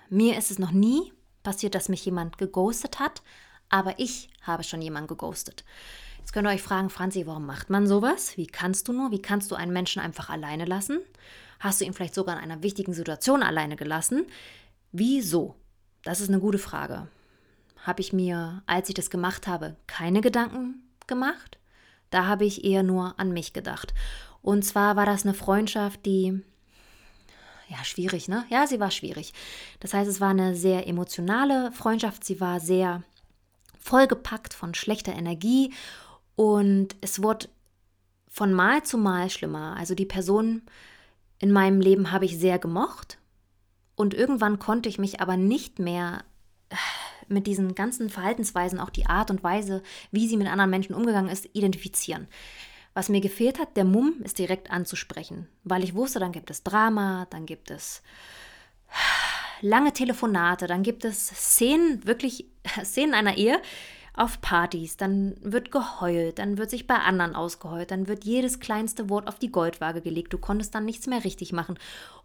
mir 0.08 0.38
ist 0.38 0.52
es 0.52 0.60
noch 0.60 0.70
nie 0.70 1.12
passiert, 1.42 1.74
dass 1.74 1.88
mich 1.88 2.04
jemand 2.04 2.38
geghostet 2.38 3.00
hat, 3.00 3.22
aber 3.68 3.98
ich 3.98 4.30
habe 4.42 4.62
schon 4.62 4.80
jemanden 4.80 5.08
geghostet. 5.08 5.64
Jetzt 6.18 6.32
könnt 6.32 6.46
ihr 6.46 6.52
euch 6.52 6.62
fragen, 6.62 6.90
Franzi, 6.90 7.26
warum 7.26 7.46
macht 7.46 7.70
man 7.70 7.88
sowas? 7.88 8.36
Wie 8.36 8.46
kannst 8.46 8.86
du 8.86 8.92
nur? 8.92 9.10
Wie 9.10 9.22
kannst 9.22 9.50
du 9.50 9.56
einen 9.56 9.72
Menschen 9.72 10.00
einfach 10.00 10.30
alleine 10.30 10.64
lassen? 10.64 11.00
Hast 11.58 11.80
du 11.80 11.84
ihn 11.84 11.92
vielleicht 11.92 12.14
sogar 12.14 12.36
in 12.36 12.42
einer 12.42 12.62
wichtigen 12.62 12.92
Situation 12.92 13.42
alleine 13.42 13.76
gelassen? 13.76 14.26
Wieso? 14.92 15.56
Das 16.02 16.20
ist 16.20 16.28
eine 16.28 16.40
gute 16.40 16.58
Frage. 16.58 17.08
Habe 17.84 18.00
ich 18.00 18.12
mir, 18.12 18.62
als 18.66 18.88
ich 18.88 18.94
das 18.94 19.10
gemacht 19.10 19.46
habe, 19.46 19.76
keine 19.86 20.20
Gedanken 20.20 20.82
gemacht? 21.06 21.58
Da 22.10 22.26
habe 22.26 22.44
ich 22.44 22.64
eher 22.64 22.82
nur 22.82 23.18
an 23.18 23.32
mich 23.32 23.52
gedacht. 23.52 23.94
Und 24.42 24.64
zwar 24.64 24.96
war 24.96 25.06
das 25.06 25.25
eine 25.25 25.34
Freundschaft, 25.34 26.06
die 26.06 26.42
ja, 27.68 27.82
schwierig, 27.82 28.28
ne? 28.28 28.44
Ja, 28.48 28.66
sie 28.66 28.78
war 28.78 28.92
schwierig. 28.92 29.32
Das 29.80 29.92
heißt, 29.92 30.08
es 30.08 30.20
war 30.20 30.30
eine 30.30 30.54
sehr 30.54 30.86
emotionale 30.86 31.72
Freundschaft. 31.72 32.25
Sie 32.25 32.40
war 32.40 32.60
sehr 32.60 33.02
vollgepackt 33.80 34.54
von 34.54 34.75
schlechter 34.75 35.12
Energie 35.12 35.72
und 36.36 36.94
es 37.00 37.22
wurde 37.22 37.48
von 38.28 38.52
Mal 38.52 38.82
zu 38.84 38.98
Mal 38.98 39.30
schlimmer. 39.30 39.76
Also 39.76 39.94
die 39.94 40.06
Person 40.06 40.62
in 41.38 41.52
meinem 41.52 41.81
Leben 41.81 42.12
habe 42.12 42.25
ich 42.25 42.38
sehr 42.38 42.59
gemocht 42.59 43.19
und 43.95 44.14
irgendwann 44.14 44.59
konnte 44.59 44.88
ich 44.88 44.99
mich 44.99 45.21
aber 45.21 45.37
nicht 45.37 45.78
mehr 45.78 46.25
äh, 46.71 46.76
mit 47.28 47.47
diesen 47.47 47.75
ganzen 47.75 48.09
Verhaltensweisen, 48.09 48.78
auch 48.78 48.90
die 48.90 49.07
Art 49.07 49.31
und 49.31 49.43
Weise, 49.43 49.83
wie 50.11 50.28
sie 50.28 50.37
mit 50.37 50.49
anderen 50.49 50.71
Menschen 50.71 50.95
umgegangen 50.95 51.31
ist, 51.31 51.49
identifizieren. 51.55 52.28
Was 52.95 53.09
mir 53.09 53.21
gefehlt 53.21 53.59
hat, 53.59 53.76
der 53.76 53.85
Mumm 53.85 54.23
ist 54.23 54.38
direkt 54.38 54.71
anzusprechen, 54.71 55.49
weil 55.64 55.85
ich 55.85 55.95
wusste, 55.95 56.19
dann 56.19 56.33
gibt 56.33 56.50
es 56.50 56.62
Drama, 56.62 57.26
dann 57.31 57.45
gibt 57.45 57.71
es 57.71 58.02
lange 59.61 59.93
Telefonate, 59.93 60.66
dann 60.66 60.83
gibt 60.83 61.05
es 61.05 61.26
Szenen, 61.28 62.07
wirklich 62.07 62.47
Szenen 62.85 63.14
einer 63.14 63.37
Ehe 63.37 63.61
auf 64.16 64.40
Partys, 64.40 64.96
dann 64.96 65.37
wird 65.42 65.70
geheult, 65.70 66.38
dann 66.38 66.58
wird 66.58 66.70
sich 66.70 66.87
bei 66.87 66.96
anderen 66.96 67.37
ausgeheult, 67.37 67.90
dann 67.90 68.08
wird 68.08 68.25
jedes 68.25 68.61
kleinste 68.61 69.11
Wort 69.11 69.28
auf 69.28 69.38
die 69.38 69.52
Goldwaage 69.52 70.00
gelegt, 70.00 70.32
du 70.32 70.38
konntest 70.38 70.75
dann 70.75 70.87
nichts 70.87 71.06
mehr 71.06 71.23
richtig 71.25 71.52
machen. 71.52 71.78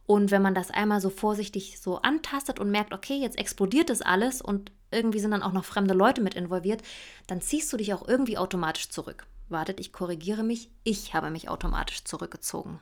Und 0.07 0.31
wenn 0.31 0.41
man 0.41 0.55
das 0.55 0.71
einmal 0.71 0.99
so 1.01 1.09
vorsichtig 1.09 1.79
so 1.79 1.97
antastet 2.01 2.59
und 2.59 2.71
merkt, 2.71 2.93
okay, 2.93 3.15
jetzt 3.15 3.37
explodiert 3.37 3.89
das 3.89 4.01
alles 4.01 4.41
und 4.41 4.71
irgendwie 4.89 5.19
sind 5.19 5.31
dann 5.31 5.43
auch 5.43 5.53
noch 5.53 5.65
fremde 5.65 5.93
Leute 5.93 6.21
mit 6.21 6.33
involviert, 6.33 6.81
dann 7.27 7.41
ziehst 7.41 7.71
du 7.71 7.77
dich 7.77 7.93
auch 7.93 8.07
irgendwie 8.07 8.37
automatisch 8.37 8.89
zurück. 8.89 9.27
Wartet, 9.49 9.79
ich 9.79 9.93
korrigiere 9.93 10.43
mich, 10.43 10.69
ich 10.83 11.13
habe 11.13 11.29
mich 11.29 11.49
automatisch 11.49 12.03
zurückgezogen 12.05 12.79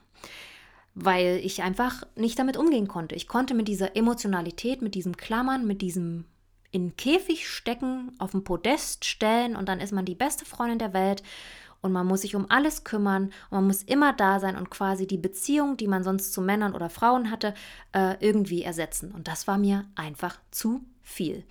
weil 0.96 1.39
ich 1.44 1.62
einfach 1.62 2.04
nicht 2.16 2.38
damit 2.39 2.58
umgehen 2.58 2.88
konnte. 2.88 3.16
Ich 3.16 3.28
konnte 3.28 3.54
mit 3.54 3.68
dieser 3.68 3.96
Emotionalität, 3.96 4.82
mit 4.82 4.96
diesem 4.96 5.16
Klammern, 5.16 5.66
mit 5.66 5.82
diesem 5.82 6.25
in 6.72 6.96
Käfig 6.96 7.48
stecken, 7.50 8.12
auf 8.20 8.32
dem 8.32 8.44
Podest 8.44 9.06
stellen 9.06 9.56
und 9.56 9.70
dann 9.70 9.80
ist 9.80 9.94
man 9.94 10.06
die 10.06 10.16
beste 10.16 10.46
Freundin 10.46 10.80
der 10.80 10.94
Welt 10.94 11.24
und 11.82 11.92
man 11.92 12.08
muss 12.08 12.22
sich 12.22 12.36
um 12.36 12.50
alles 12.50 12.84
kümmern 12.84 13.26
und 13.26 13.52
man 13.52 13.68
muss 13.68 13.84
immer 13.84 14.14
da 14.14 14.40
sein 14.40 14.56
und 14.56 14.70
quasi 14.70 15.08
die 15.08 15.18
Beziehung, 15.18 15.78
die 15.78 15.88
man 15.88 16.04
sonst 16.04 16.34
zu 16.34 16.42
Männern 16.42 16.76
oder 16.76 16.90
Frauen 16.90 17.32
hatte, 17.32 17.54
äh, 17.94 18.16
irgendwie 18.20 18.64
ersetzen. 18.64 19.12
Und 19.12 19.28
das 19.28 19.48
war 19.48 19.58
mir 19.58 19.86
einfach 19.96 20.38
zu 20.52 20.82
viel. 21.02 21.44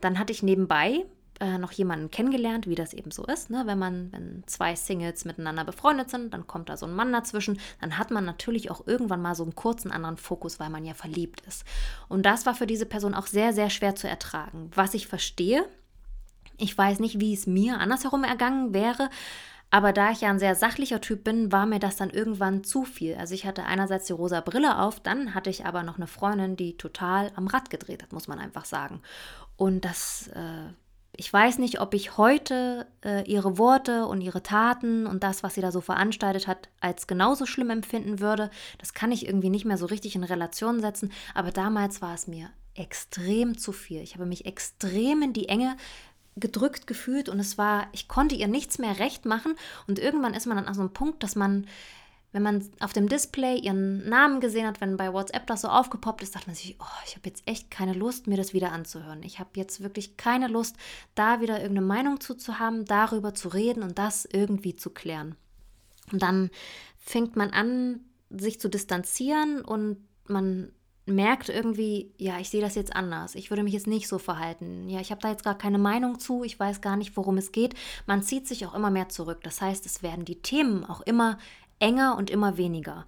Dann 0.00 0.18
hatte 0.18 0.32
ich 0.32 0.42
nebenbei 0.42 1.04
äh, 1.40 1.58
noch 1.58 1.72
jemanden 1.72 2.10
kennengelernt, 2.10 2.66
wie 2.66 2.74
das 2.74 2.92
eben 2.92 3.10
so 3.10 3.24
ist. 3.24 3.50
Ne? 3.50 3.62
Wenn 3.64 3.78
man, 3.78 4.12
wenn 4.12 4.44
zwei 4.46 4.76
Singles 4.76 5.24
miteinander 5.24 5.64
befreundet 5.64 6.10
sind, 6.10 6.34
dann 6.34 6.46
kommt 6.46 6.68
da 6.68 6.76
so 6.76 6.86
ein 6.86 6.94
Mann 6.94 7.12
dazwischen, 7.12 7.58
dann 7.80 7.98
hat 7.98 8.10
man 8.10 8.24
natürlich 8.24 8.70
auch 8.70 8.86
irgendwann 8.86 9.22
mal 9.22 9.34
so 9.34 9.42
einen 9.42 9.54
kurzen 9.54 9.90
anderen 9.90 10.18
Fokus, 10.18 10.60
weil 10.60 10.70
man 10.70 10.84
ja 10.84 10.94
verliebt 10.94 11.40
ist. 11.46 11.64
Und 12.08 12.26
das 12.26 12.46
war 12.46 12.54
für 12.54 12.66
diese 12.66 12.86
Person 12.86 13.14
auch 13.14 13.26
sehr, 13.26 13.52
sehr 13.52 13.70
schwer 13.70 13.96
zu 13.96 14.06
ertragen. 14.06 14.70
Was 14.74 14.94
ich 14.94 15.06
verstehe, 15.06 15.64
ich 16.58 16.76
weiß 16.76 17.00
nicht, 17.00 17.20
wie 17.20 17.32
es 17.32 17.46
mir 17.46 17.78
andersherum 17.78 18.22
ergangen 18.22 18.74
wäre, 18.74 19.08
aber 19.70 19.92
da 19.92 20.10
ich 20.10 20.20
ja 20.20 20.30
ein 20.30 20.40
sehr 20.40 20.56
sachlicher 20.56 21.00
Typ 21.00 21.22
bin, 21.22 21.52
war 21.52 21.64
mir 21.64 21.78
das 21.78 21.96
dann 21.96 22.10
irgendwann 22.10 22.64
zu 22.64 22.84
viel. 22.84 23.14
Also 23.14 23.34
ich 23.34 23.46
hatte 23.46 23.64
einerseits 23.64 24.06
die 24.06 24.12
rosa 24.12 24.40
Brille 24.40 24.78
auf, 24.78 25.00
dann 25.00 25.32
hatte 25.32 25.48
ich 25.48 25.64
aber 25.64 25.84
noch 25.84 25.96
eine 25.96 26.08
Freundin, 26.08 26.56
die 26.56 26.76
total 26.76 27.30
am 27.36 27.46
Rad 27.46 27.70
gedreht 27.70 28.02
hat, 28.02 28.12
muss 28.12 28.26
man 28.26 28.40
einfach 28.40 28.64
sagen. 28.64 29.00
Und 29.56 29.84
das 29.84 30.28
äh, 30.34 30.72
ich 31.16 31.32
weiß 31.32 31.58
nicht, 31.58 31.80
ob 31.80 31.94
ich 31.94 32.16
heute 32.16 32.86
äh, 33.04 33.28
ihre 33.30 33.58
Worte 33.58 34.06
und 34.06 34.20
ihre 34.20 34.42
Taten 34.42 35.06
und 35.06 35.22
das, 35.22 35.42
was 35.42 35.54
sie 35.54 35.60
da 35.60 35.72
so 35.72 35.80
veranstaltet 35.80 36.46
hat, 36.46 36.68
als 36.80 37.06
genauso 37.06 37.46
schlimm 37.46 37.70
empfinden 37.70 38.20
würde. 38.20 38.50
Das 38.78 38.94
kann 38.94 39.12
ich 39.12 39.26
irgendwie 39.26 39.50
nicht 39.50 39.64
mehr 39.64 39.76
so 39.76 39.86
richtig 39.86 40.14
in 40.14 40.24
Relation 40.24 40.80
setzen. 40.80 41.12
Aber 41.34 41.50
damals 41.50 42.00
war 42.00 42.14
es 42.14 42.26
mir 42.26 42.50
extrem 42.74 43.58
zu 43.58 43.72
viel. 43.72 44.00
Ich 44.00 44.14
habe 44.14 44.26
mich 44.26 44.46
extrem 44.46 45.22
in 45.22 45.32
die 45.32 45.48
Enge 45.48 45.76
gedrückt 46.36 46.86
gefühlt 46.86 47.28
und 47.28 47.40
es 47.40 47.58
war, 47.58 47.88
ich 47.92 48.08
konnte 48.08 48.34
ihr 48.34 48.48
nichts 48.48 48.78
mehr 48.78 48.98
recht 48.98 49.26
machen. 49.26 49.56
Und 49.86 49.98
irgendwann 49.98 50.34
ist 50.34 50.46
man 50.46 50.56
dann 50.56 50.66
an 50.66 50.74
so 50.74 50.80
einem 50.80 50.92
Punkt, 50.92 51.22
dass 51.22 51.36
man 51.36 51.66
wenn 52.32 52.42
man 52.42 52.68
auf 52.78 52.92
dem 52.92 53.08
Display 53.08 53.58
ihren 53.58 54.08
Namen 54.08 54.40
gesehen 54.40 54.66
hat, 54.66 54.80
wenn 54.80 54.96
bei 54.96 55.12
WhatsApp 55.12 55.46
das 55.46 55.62
so 55.62 55.68
aufgepoppt 55.68 56.22
ist, 56.22 56.34
dachte 56.34 56.46
man 56.46 56.54
sich, 56.54 56.76
oh, 56.78 57.04
ich 57.04 57.16
habe 57.16 57.28
jetzt 57.28 57.42
echt 57.46 57.70
keine 57.70 57.92
Lust, 57.92 58.26
mir 58.26 58.36
das 58.36 58.54
wieder 58.54 58.72
anzuhören. 58.72 59.22
Ich 59.22 59.40
habe 59.40 59.50
jetzt 59.54 59.82
wirklich 59.82 60.16
keine 60.16 60.46
Lust, 60.46 60.76
da 61.14 61.40
wieder 61.40 61.60
irgendeine 61.60 61.86
Meinung 61.86 62.20
zu, 62.20 62.34
zu 62.34 62.58
haben, 62.58 62.84
darüber 62.84 63.34
zu 63.34 63.48
reden 63.48 63.82
und 63.82 63.98
das 63.98 64.26
irgendwie 64.26 64.76
zu 64.76 64.90
klären. 64.90 65.34
Und 66.12 66.22
dann 66.22 66.50
fängt 66.98 67.36
man 67.36 67.50
an, 67.50 68.00
sich 68.30 68.60
zu 68.60 68.68
distanzieren 68.68 69.62
und 69.62 69.96
man 70.26 70.70
merkt 71.06 71.48
irgendwie, 71.48 72.12
ja, 72.18 72.38
ich 72.38 72.50
sehe 72.50 72.60
das 72.60 72.74
jetzt 72.74 72.94
anders. 72.94 73.34
Ich 73.34 73.50
würde 73.50 73.62
mich 73.62 73.72
jetzt 73.72 73.86
nicht 73.86 74.08
so 74.08 74.18
verhalten. 74.18 74.88
Ja, 74.88 75.00
ich 75.00 75.10
habe 75.10 75.20
da 75.20 75.30
jetzt 75.30 75.44
gar 75.44 75.56
keine 75.56 75.78
Meinung 75.78 76.18
zu. 76.18 76.44
Ich 76.44 76.58
weiß 76.58 76.80
gar 76.80 76.96
nicht, 76.96 77.16
worum 77.16 77.36
es 77.36 77.52
geht. 77.52 77.74
Man 78.06 78.22
zieht 78.22 78.46
sich 78.46 78.66
auch 78.66 78.74
immer 78.74 78.90
mehr 78.90 79.08
zurück. 79.08 79.40
Das 79.42 79.60
heißt, 79.60 79.84
es 79.86 80.02
werden 80.02 80.24
die 80.24 80.40
Themen 80.40 80.84
auch 80.84 81.00
immer 81.00 81.38
enger 81.80 82.16
und 82.16 82.30
immer 82.30 82.56
weniger. 82.56 83.06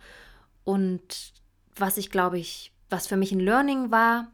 Und 0.64 1.33
was 1.76 1.97
ich 1.97 2.11
glaube 2.11 2.38
ich, 2.38 2.73
was 2.91 3.07
für 3.07 3.17
mich 3.17 3.33
ein 3.33 3.41
Learning 3.41 3.91
war, 3.91 4.33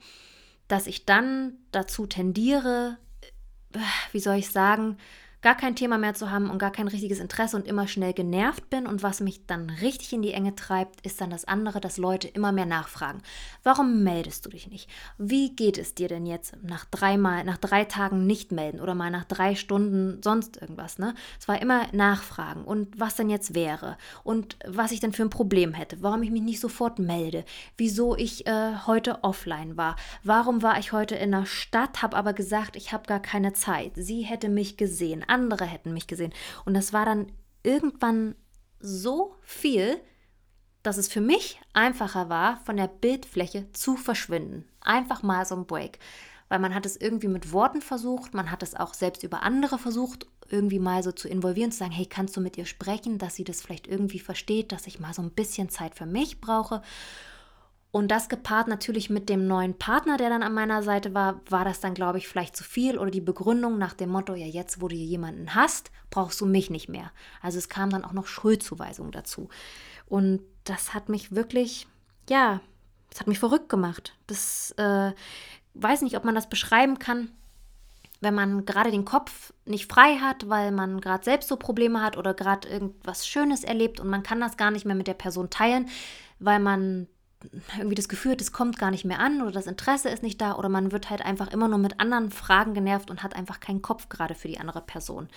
dass 0.66 0.87
ich 0.87 1.04
dann 1.04 1.54
dazu 1.73 2.07
tendiere, 2.07 2.99
äh, 3.73 3.78
wie 4.12 4.21
soll 4.21 4.37
ich 4.37 4.50
sagen, 4.50 4.97
gar 5.40 5.57
kein 5.57 5.76
Thema 5.76 5.99
mehr 5.99 6.14
zu 6.14 6.30
haben 6.30 6.50
und 6.50 6.59
gar 6.59 6.73
kein 6.73 6.88
richtiges 6.88 7.21
Interesse 7.21 7.57
und 7.57 7.66
immer 7.66 7.87
schnell 7.87 8.12
genervt 8.12 8.68
bin. 8.71 8.87
Und 8.87 9.02
was 9.02 9.21
mich 9.21 9.47
dann 9.47 9.71
richtig 9.71 10.12
in 10.12 10.23
die 10.23 10.33
Enge 10.33 10.54
treibt, 10.57 11.00
ist 11.07 11.21
dann 11.21 11.30
das 11.30 11.45
andere, 11.45 11.80
dass 11.80 11.97
Leute 11.97 12.28
immer 12.28 12.52
mehr 12.52 12.66
nachfragen. 12.66 13.23
Warum 13.62 14.02
meldest 14.02 14.47
du 14.47 14.50
dich 14.50 14.68
nicht? 14.68 14.90
Wie 15.16 15.54
geht 15.54 15.78
es 15.78 15.95
dir 15.95 16.09
denn 16.09 16.26
jetzt 16.26 16.57
nach 16.62 16.85
dreimal, 16.87 17.45
nach 17.45 17.59
drei 17.59 17.85
Tagen 17.85 18.26
nicht 18.26 18.52
melden 18.52 18.80
oder 18.80 18.95
mal 18.95 19.11
nach 19.11 19.25
drei 19.25 19.54
Stunden 19.54 20.21
sonst 20.23 20.61
irgendwas? 20.61 20.99
Ne? 20.99 21.14
Es 21.38 21.47
war 21.47 21.61
immer 21.62 21.87
Nachfragen 21.92 22.64
und 22.64 22.99
was 22.99 23.16
denn 23.16 23.30
jetzt 23.30 23.54
wäre 23.54 23.97
und 24.25 24.57
was 24.66 24.92
ich 24.92 25.00
denn 25.00 25.12
für 25.12 25.23
ein 25.23 25.30
Problem 25.30 25.75
hätte, 25.75 26.02
warum 26.02 26.23
ich 26.23 26.30
mich 26.30 26.42
nicht 26.42 26.61
sofort 26.61 26.99
melde, 26.99 27.45
wieso 27.76 28.16
ich 28.16 28.47
äh, 28.47 28.76
heute 28.87 29.23
offline 29.23 29.76
war, 29.76 29.97
warum 30.25 30.62
war 30.62 30.78
ich 30.78 30.92
heute 30.92 31.14
in 31.14 31.30
der 31.30 31.47
Stadt, 31.47 32.02
habe 32.02 32.16
aber 32.16 32.33
gesagt, 32.33 32.76
ich 32.76 32.92
habe 32.92 33.07
gar 33.07 33.21
keine 33.21 33.52
Zeit. 33.52 33.92
Sie 33.95 34.23
hätte 34.23 34.49
mich 34.49 34.76
gesehen 34.76 35.25
andere 35.28 35.64
hätten 35.64 35.92
mich 35.92 36.06
gesehen. 36.06 36.32
Und 36.64 36.75
das 36.75 36.92
war 36.92 37.04
dann 37.04 37.32
irgendwann 37.62 38.35
so 38.80 39.35
viel, 39.42 40.00
dass 40.82 40.97
es 40.97 41.08
für 41.08 41.20
mich 41.20 41.61
einfacher 41.73 42.28
war, 42.28 42.58
von 42.64 42.76
der 42.76 42.88
Bildfläche 42.88 43.70
zu 43.73 43.97
verschwinden. 43.97 44.64
Einfach 44.80 45.23
mal 45.23 45.44
so 45.44 45.56
ein 45.56 45.66
Break. 45.66 45.99
Weil 46.49 46.61
man 46.61 46.75
hat 46.75 46.87
es 46.87 46.97
irgendwie 46.97 47.28
mit 47.28 47.52
Worten 47.52 47.82
versucht, 47.82 48.32
man 48.32 48.50
hat 48.50 48.62
es 48.62 48.75
auch 48.75 48.94
selbst 48.94 49.23
über 49.23 49.42
andere 49.42 49.78
versucht, 49.78 50.26
irgendwie 50.49 50.78
mal 50.78 51.02
so 51.02 51.12
zu 51.12 51.28
involvieren, 51.28 51.73
zu 51.73 51.78
sagen, 51.78 51.92
hey, 51.92 52.06
kannst 52.06 52.37
du 52.37 52.40
mit 52.40 52.56
ihr 52.56 52.64
sprechen, 52.64 53.18
dass 53.18 53.35
sie 53.35 53.44
das 53.44 53.61
vielleicht 53.61 53.87
irgendwie 53.87 54.18
versteht, 54.18 54.73
dass 54.73 54.87
ich 54.87 54.99
mal 54.99 55.12
so 55.12 55.20
ein 55.20 55.30
bisschen 55.30 55.68
Zeit 55.68 55.94
für 55.94 56.06
mich 56.06 56.40
brauche. 56.40 56.82
Und 57.90 58.11
das 58.11 58.28
gepaart 58.28 58.68
natürlich 58.68 59.09
mit 59.09 59.28
dem 59.30 59.47
neuen 59.47 59.78
Partner, 59.78 60.18
der 60.18 60.28
dann 60.28 60.42
an 60.42 60.52
meiner 60.52 60.83
Seite 60.83 61.14
war, 61.14 61.40
war 61.49 61.64
das 61.64 61.80
dann, 61.80 61.95
glaube 61.95 62.18
ich, 62.18 62.28
vielleicht 62.28 62.54
zu 62.54 62.62
viel 62.62 62.99
oder 62.99 63.11
die 63.11 63.23
Begründung 63.23 63.78
nach 63.78 63.95
dem 63.95 64.11
Motto, 64.11 64.35
ja, 64.35 64.47
jetzt, 64.47 64.83
wo 64.83 64.88
du 64.88 64.95
jemanden 64.95 65.54
hast, 65.54 65.90
brauchst 66.11 66.40
du 66.40 66.47
mich 66.47 66.68
nicht 66.68 66.88
mehr. 66.88 67.11
Also 67.40 67.57
es 67.57 67.71
kam 67.71 67.88
dann 67.88 68.04
auch 68.04 68.12
noch 68.12 68.26
Schuldzuweisung 68.26 69.11
dazu. 69.11 69.49
Und 70.07 70.42
das 70.64 70.92
hat 70.92 71.09
mich 71.09 71.33
wirklich, 71.33 71.87
ja, 72.28 72.61
das 73.11 73.21
hat 73.21 73.26
mich 73.26 73.38
verrückt 73.38 73.71
gemacht. 73.71 74.14
Das 74.26 74.73
äh, 74.73 75.12
weiß 75.73 76.02
nicht, 76.02 76.16
ob 76.16 76.25
man 76.25 76.35
das 76.35 76.50
beschreiben 76.50 76.99
kann, 76.99 77.30
wenn 78.21 78.35
man 78.35 78.66
gerade 78.66 78.90
den 78.90 79.04
Kopf 79.07 79.54
nicht 79.64 79.90
frei 79.90 80.16
hat, 80.16 80.49
weil 80.49 80.73
man 80.73 81.00
gerade 81.00 81.25
selbst 81.25 81.49
so 81.49 81.57
Probleme 81.57 82.02
hat 82.02 82.16
oder 82.18 82.35
gerade 82.35 82.68
irgendwas 82.68 83.26
Schönes 83.26 83.64
erlebt 83.64 84.00
und 84.00 84.09
man 84.09 84.23
kann 84.23 84.40
das 84.40 84.57
gar 84.57 84.71
nicht 84.71 84.85
mehr 84.85 84.97
mit 84.97 85.07
der 85.07 85.14
Person 85.14 85.50
teilen, 85.50 85.88
weil 86.38 86.59
man 86.59 87.07
irgendwie 87.76 87.95
das 87.95 88.09
Gefühl, 88.09 88.37
das 88.37 88.52
kommt 88.52 88.78
gar 88.78 88.90
nicht 88.90 89.04
mehr 89.04 89.21
an 89.21 89.42
oder 89.42 89.52
das 89.52 89.68
Interesse 89.68 90.09
ist 90.09 90.23
nicht 90.23 90.40
da 90.40 90.57
oder 90.57 90.68
man 90.68 90.90
wird 90.90 91.09
halt 91.09 91.23
einfach 91.23 91.52
immer 91.52 91.68
nur 91.68 91.78
mit 91.78 92.00
anderen 92.00 92.30
Fragen 92.30 92.75
genervt 92.75 93.11
und 93.11 93.23
hat 93.23 93.37
einfach 93.37 93.61
keinen 93.61 93.80
Kopf 93.80 94.09
gerade 94.09 94.35
für 94.35 94.49
die 94.49 94.59
andere 94.59 94.80
Person. 94.80 95.28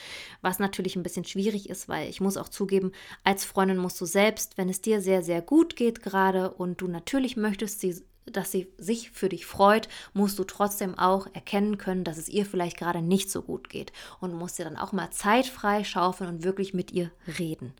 Was 0.42 0.58
natürlich 0.58 0.96
ein 0.96 1.04
bisschen 1.04 1.26
schwierig 1.26 1.70
ist, 1.70 1.90
weil 1.90 2.10
ich 2.10 2.20
muss 2.20 2.38
auch 2.38 2.50
zugeben, 2.50 2.92
als 3.24 3.46
Freundin 3.46 3.78
musst 3.78 4.02
du 4.02 4.06
selbst, 4.06 4.58
wenn 4.58 4.70
es 4.70 4.82
dir 4.82 5.02
sehr, 5.02 5.22
sehr 5.22 5.42
gut 5.42 5.76
geht 5.76 6.02
gerade 6.02 6.52
und 6.52 6.82
du 6.82 6.88
natürlich 6.88 7.38
möchtest, 7.38 7.80
sie, 7.80 8.04
dass 8.26 8.52
sie 8.52 8.68
sich 8.78 9.12
für 9.12 9.30
dich 9.30 9.46
freut, 9.46 9.88
musst 10.14 10.40
du 10.40 10.44
trotzdem 10.44 10.98
auch 10.98 11.28
erkennen 11.34 11.78
können, 11.78 12.04
dass 12.04 12.18
es 12.18 12.30
ihr 12.30 12.48
vielleicht 12.48 12.78
gerade 12.78 13.04
nicht 13.04 13.30
so 13.30 13.44
gut 13.44 13.70
geht 13.70 13.92
und 14.20 14.34
musst 14.34 14.58
dir 14.58 14.64
dann 14.66 14.78
auch 14.78 14.92
mal 14.92 15.12
Zeit 15.12 15.46
frei 15.46 15.84
schaufeln 15.84 16.30
und 16.32 16.44
wirklich 16.44 16.74
mit 16.74 16.92
ihr 16.92 17.12
reden. 17.38 17.74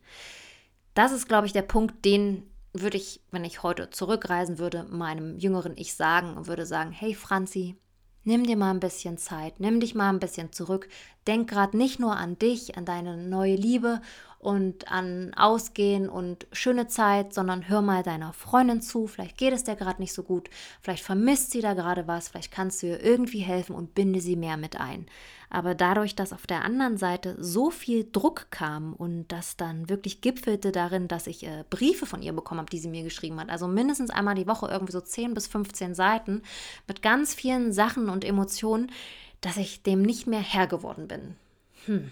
Das 0.94 1.10
ist, 1.10 1.26
glaube 1.26 1.46
ich, 1.46 1.52
der 1.52 1.62
Punkt, 1.62 2.04
den 2.04 2.44
würde 2.72 2.96
ich, 2.96 3.20
wenn 3.30 3.44
ich 3.44 3.62
heute 3.62 3.90
zurückreisen 3.90 4.58
würde, 4.58 4.84
meinem 4.84 5.38
jüngeren 5.38 5.76
Ich 5.76 5.94
sagen 5.94 6.36
und 6.36 6.46
würde 6.46 6.66
sagen, 6.66 6.90
hey 6.90 7.14
Franzi, 7.14 7.76
nimm 8.24 8.44
dir 8.44 8.56
mal 8.56 8.70
ein 8.70 8.80
bisschen 8.80 9.18
Zeit, 9.18 9.60
nimm 9.60 9.80
dich 9.80 9.94
mal 9.94 10.08
ein 10.10 10.20
bisschen 10.20 10.52
zurück, 10.52 10.88
denk 11.26 11.50
gerade 11.50 11.76
nicht 11.76 12.00
nur 12.00 12.16
an 12.16 12.38
dich, 12.38 12.76
an 12.76 12.84
deine 12.84 13.16
neue 13.16 13.56
Liebe 13.56 14.00
und 14.42 14.90
an 14.90 15.32
Ausgehen 15.34 16.08
und 16.08 16.48
schöne 16.50 16.88
Zeit, 16.88 17.32
sondern 17.32 17.68
hör 17.68 17.80
mal 17.80 18.02
deiner 18.02 18.32
Freundin 18.32 18.82
zu. 18.82 19.06
Vielleicht 19.06 19.38
geht 19.38 19.54
es 19.54 19.62
dir 19.62 19.76
gerade 19.76 20.02
nicht 20.02 20.12
so 20.12 20.24
gut, 20.24 20.50
vielleicht 20.80 21.04
vermisst 21.04 21.52
sie 21.52 21.60
da 21.60 21.74
gerade 21.74 22.08
was, 22.08 22.28
vielleicht 22.28 22.50
kannst 22.50 22.82
du 22.82 22.88
ihr 22.88 23.04
irgendwie 23.04 23.38
helfen 23.38 23.76
und 23.76 23.94
binde 23.94 24.20
sie 24.20 24.34
mehr 24.34 24.56
mit 24.56 24.80
ein. 24.80 25.06
Aber 25.48 25.76
dadurch, 25.76 26.16
dass 26.16 26.32
auf 26.32 26.48
der 26.48 26.64
anderen 26.64 26.96
Seite 26.96 27.36
so 27.38 27.70
viel 27.70 28.08
Druck 28.10 28.48
kam 28.50 28.94
und 28.94 29.28
das 29.28 29.56
dann 29.56 29.88
wirklich 29.88 30.22
gipfelte 30.22 30.72
darin, 30.72 31.06
dass 31.06 31.28
ich 31.28 31.46
äh, 31.46 31.62
Briefe 31.70 32.06
von 32.06 32.20
ihr 32.20 32.32
bekommen 32.32 32.58
habe, 32.58 32.70
die 32.70 32.80
sie 32.80 32.88
mir 32.88 33.04
geschrieben 33.04 33.38
hat, 33.38 33.48
also 33.48 33.68
mindestens 33.68 34.10
einmal 34.10 34.34
die 34.34 34.48
Woche 34.48 34.66
irgendwie 34.66 34.92
so 34.92 35.00
10 35.00 35.34
bis 35.34 35.46
15 35.46 35.94
Seiten 35.94 36.42
mit 36.88 37.00
ganz 37.00 37.32
vielen 37.32 37.72
Sachen 37.72 38.08
und 38.08 38.24
Emotionen, 38.24 38.90
dass 39.40 39.56
ich 39.56 39.84
dem 39.84 40.02
nicht 40.02 40.26
mehr 40.26 40.40
Herr 40.40 40.66
geworden 40.66 41.06
bin. 41.06 41.36
Hm. 41.86 42.10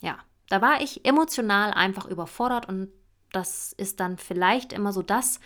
Ja, 0.00 0.18
da 0.48 0.62
war 0.62 0.80
ich 0.80 1.04
emotional 1.04 1.72
einfach 1.72 2.06
überfordert 2.06 2.68
und 2.68 2.90
das 3.32 3.72
ist 3.72 4.00
dann 4.00 4.16
vielleicht 4.18 4.72
immer 4.72 4.92
so 4.92 5.02
das, 5.02 5.40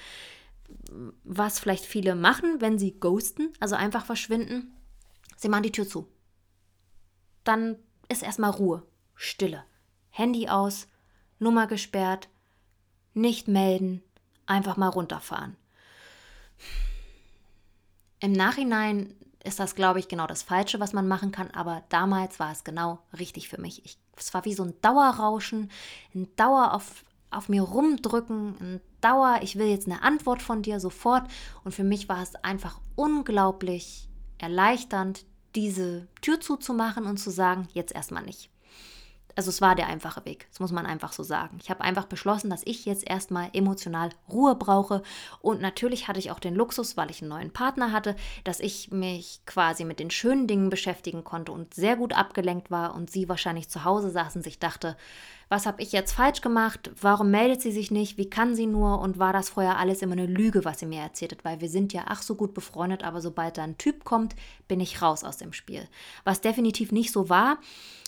was 1.25 1.59
vielleicht 1.59 1.85
viele 1.85 2.15
machen, 2.15 2.61
wenn 2.61 2.79
sie 2.79 2.99
ghosten, 2.99 3.53
also 3.61 3.75
einfach 3.75 4.05
verschwinden. 4.05 4.73
Sie 5.37 5.49
machen 5.49 5.65
die 5.65 5.73
Tür 5.73 5.87
zu. 5.87 6.09
Dann 7.45 7.77
ist 8.09 8.23
erstmal 8.23 8.51
Ruhe, 8.51 8.87
Stille. 9.15 9.65
Handy 10.11 10.49
aus, 10.49 10.87
Nummer 11.39 11.67
gesperrt, 11.67 12.29
nicht 13.15 13.49
melden, 13.49 14.03
einfach 14.47 14.77
mal 14.77 14.89
runterfahren. 14.89 15.57
Im 18.21 18.33
Nachhinein 18.33 19.17
ist 19.43 19.59
das, 19.59 19.75
glaube 19.75 19.99
ich, 19.99 20.09
genau 20.09 20.27
das 20.27 20.43
Falsche, 20.43 20.79
was 20.79 20.93
man 20.93 21.09
machen 21.09 21.33
kann, 21.33 21.51
aber 21.51 21.83
damals 21.89 22.39
war 22.39 22.53
es 22.53 22.63
genau 22.63 23.01
richtig 23.19 23.49
für 23.49 23.61
mich. 23.61 23.85
Ich, 23.85 23.99
es 24.17 24.33
war 24.35 24.45
wie 24.45 24.55
so 24.55 24.65
ein 24.65 24.75
Dauerrauschen, 24.83 25.71
ein 26.15 26.29
Dauer 26.37 26.75
auf, 26.75 27.05
auf 27.31 27.49
mir 27.49 27.63
rumdrücken, 27.63 28.57
ein 28.61 28.81
Dauer, 29.01 29.41
ich 29.43 29.57
will 29.57 29.67
jetzt 29.67 29.87
eine 29.87 30.03
Antwort 30.03 30.43
von 30.43 30.63
dir 30.63 30.81
sofort. 30.81 31.25
Und 31.65 31.73
für 31.75 31.85
mich 31.85 32.09
war 32.09 32.23
es 32.23 32.35
einfach 32.37 32.81
unglaublich 32.95 34.09
erleichternd, 34.39 35.25
diese 35.55 36.09
Tür 36.21 36.41
zuzumachen 36.41 37.05
und 37.05 37.19
zu 37.19 37.31
sagen, 37.31 37.69
jetzt 37.73 37.95
erstmal 37.95 38.23
nicht 38.23 38.52
also 39.37 39.51
es 39.51 39.61
war 39.61 39.75
der 39.75 39.87
einfache 39.87 40.25
Weg, 40.25 40.47
das 40.51 40.61
muss 40.61 40.73
man 40.73 40.87
einfach 40.87 41.13
so 41.13 41.23
sagen. 41.23 41.59
Ich 41.61 41.71
habe 41.71 41.83
einfach 41.83 42.07
beschlossen, 42.07 42.51
dass 42.51 42.63
ich 42.65 42.85
jetzt 42.85 43.09
erstmal 43.09 43.51
emotional 43.53 44.11
Ruhe 44.31 44.55
brauche 44.55 45.03
und 45.41 45.61
natürlich 45.61 46.09
hatte 46.09 46.19
ich 46.19 46.31
auch 46.31 46.39
den 46.39 46.55
Luxus, 46.55 46.97
weil 46.97 47.11
ich 47.11 47.23
einen 47.23 47.31
neuen 47.31 47.53
Partner 47.53 47.93
hatte, 47.93 48.17
dass 48.45 48.61
ich 48.61 48.91
mich 48.91 49.41
quasi 49.47 49.85
mit 49.85 49.99
den 49.99 50.11
schönen 50.11 50.47
Dingen 50.47 50.71
beschäftigen 50.71 51.25
konnte 51.25 51.53
und 51.53 51.75
sehr 51.75 51.97
gut 51.97 52.13
abgelenkt 52.13 52.71
war 52.71 52.95
und 52.95 53.11
sie 53.11 53.29
wahrscheinlich 53.29 53.69
zu 53.69 53.85
Hause 53.85 54.11
saß 54.11 54.37
und 54.37 54.43
sich 54.43 54.59
dachte, 54.59 54.97
was 55.53 55.67
habe 55.67 55.83
ich 55.83 55.93
jetzt 55.93 56.13
falsch 56.13 56.41
gemacht? 56.41 56.91
Warum 56.99 57.31
meldet 57.31 57.61
sie 57.61 57.73
sich 57.73 57.91
nicht? 57.91 58.17
Wie 58.17 58.31
kann 58.31 58.57
sie 58.57 58.67
nur? 58.67 59.01
Und 59.01 59.19
war 59.19 59.35
das 59.35 59.51
vorher 59.51 59.77
alles 59.77 60.01
immer 60.01 60.15
eine 60.15 60.25
Lüge, 60.25 60.65
was 60.65 60.79
sie 60.79 60.87
mir 60.87 61.03
erzählt 61.03 61.33
hat? 61.33 61.45
Weil 61.45 61.61
wir 61.61 61.69
sind 61.69 61.93
ja 61.93 62.05
ach 62.07 62.23
so 62.23 62.37
gut 62.37 62.55
befreundet, 62.55 63.05
aber 63.05 63.21
sobald 63.21 63.59
da 63.59 63.63
ein 63.63 63.77
Typ 63.77 64.03
kommt, 64.03 64.35
bin 64.67 64.81
ich 64.81 65.03
raus 65.03 65.25
aus 65.25 65.37
dem 65.37 65.53
Spiel. 65.53 65.87
Was 66.25 66.41
definitiv 66.41 66.91
nicht 66.91 67.13
so 67.13 67.29
war. 67.29 67.59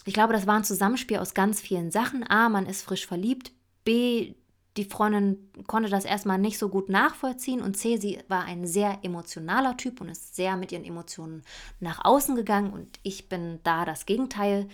Ich 0.07 0.15
glaube, 0.15 0.33
das 0.33 0.47
war 0.47 0.55
ein 0.55 0.65
Zusammenspiel 0.65 1.19
aus 1.19 1.35
ganz 1.35 1.61
vielen 1.61 1.91
Sachen. 1.91 2.25
A, 2.27 2.49
man 2.49 2.65
ist 2.65 2.81
frisch 2.81 3.07
verliebt. 3.07 3.53
B, 3.85 4.33
die 4.79 4.87
Freundin 4.87 5.51
konnte 5.67 5.91
das 5.91 6.07
erstmal 6.07 6.39
nicht 6.39 6.59
so 6.59 6.71
gut 6.71 6.89
nachvollziehen 6.89 7.61
und 7.61 7.77
C, 7.77 7.99
sie 7.99 8.21
war 8.27 8.45
ein 8.45 8.67
sehr 8.67 9.01
emotionaler 9.03 9.77
Typ 9.77 10.01
und 10.01 10.09
ist 10.09 10.35
sehr 10.35 10.57
mit 10.57 10.73
ihren 10.73 10.85
Emotionen 10.85 11.43
nach 11.79 12.07
außen 12.07 12.37
gegangen 12.37 12.73
und 12.73 12.99
ich 13.03 13.29
bin 13.29 13.61
da 13.65 13.85
das 13.85 14.07
Gegenteil 14.07 14.67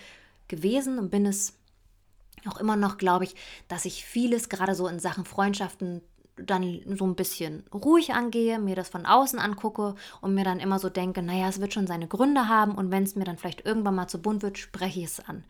gewesen 0.47 0.99
und 0.99 1.11
bin 1.11 1.27
es 1.27 1.60
auch 2.49 2.59
immer 2.59 2.77
noch, 2.77 2.99
glaube 2.99 3.25
ich, 3.25 3.35
dass 3.69 3.85
ich 3.85 4.05
vieles 4.05 4.49
gerade 4.49 4.75
so 4.75 4.87
in 4.87 4.99
Sachen 4.99 5.25
Freundschaften 5.25 6.03
dann 6.37 6.81
so 6.97 7.07
ein 7.07 7.17
bisschen 7.17 7.65
ruhig 7.73 8.15
angehe, 8.15 8.59
mir 8.59 8.75
das 8.75 8.89
von 8.89 9.07
außen 9.07 9.39
angucke 9.39 9.95
und 10.21 10.35
mir 10.35 10.45
dann 10.45 10.61
immer 10.61 10.79
so 10.79 10.89
denke, 10.89 11.23
naja, 11.23 11.49
es 11.49 11.61
wird 11.61 11.75
schon 11.75 11.87
seine 11.87 12.09
Gründe 12.09 12.49
haben 12.49 12.75
und 12.75 12.91
wenn 12.91 13.03
es 13.03 13.17
mir 13.17 13.25
dann 13.25 13.37
vielleicht 13.37 13.67
irgendwann 13.67 13.95
mal 13.95 14.09
zu 14.09 14.21
bunt 14.23 14.43
wird, 14.43 14.59
spreche 14.59 15.01
ich 15.01 15.07
es 15.07 15.21
an. 15.21 15.45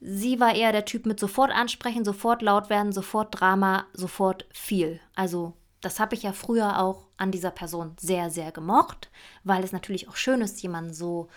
Sie 0.00 0.40
war 0.40 0.54
eher 0.54 0.72
der 0.72 0.84
Typ 0.84 1.06
mit 1.06 1.18
sofort 1.18 1.50
ansprechen, 1.50 2.04
sofort 2.04 2.42
laut 2.42 2.68
werden, 2.68 2.92
sofort 2.92 3.40
Drama, 3.40 3.86
sofort 3.92 4.46
viel. 4.52 5.00
Also 5.14 5.54
das 5.80 6.00
habe 6.00 6.14
ich 6.14 6.22
ja 6.22 6.32
früher 6.32 6.80
auch 6.80 7.06
an 7.16 7.30
dieser 7.30 7.50
Person 7.50 7.94
sehr, 7.98 8.30
sehr 8.30 8.52
gemocht, 8.52 9.10
weil 9.44 9.62
es 9.64 9.72
natürlich 9.72 10.08
auch 10.08 10.16
schön 10.16 10.40
ist, 10.40 10.62
jemanden 10.62 10.94
so 10.94 11.28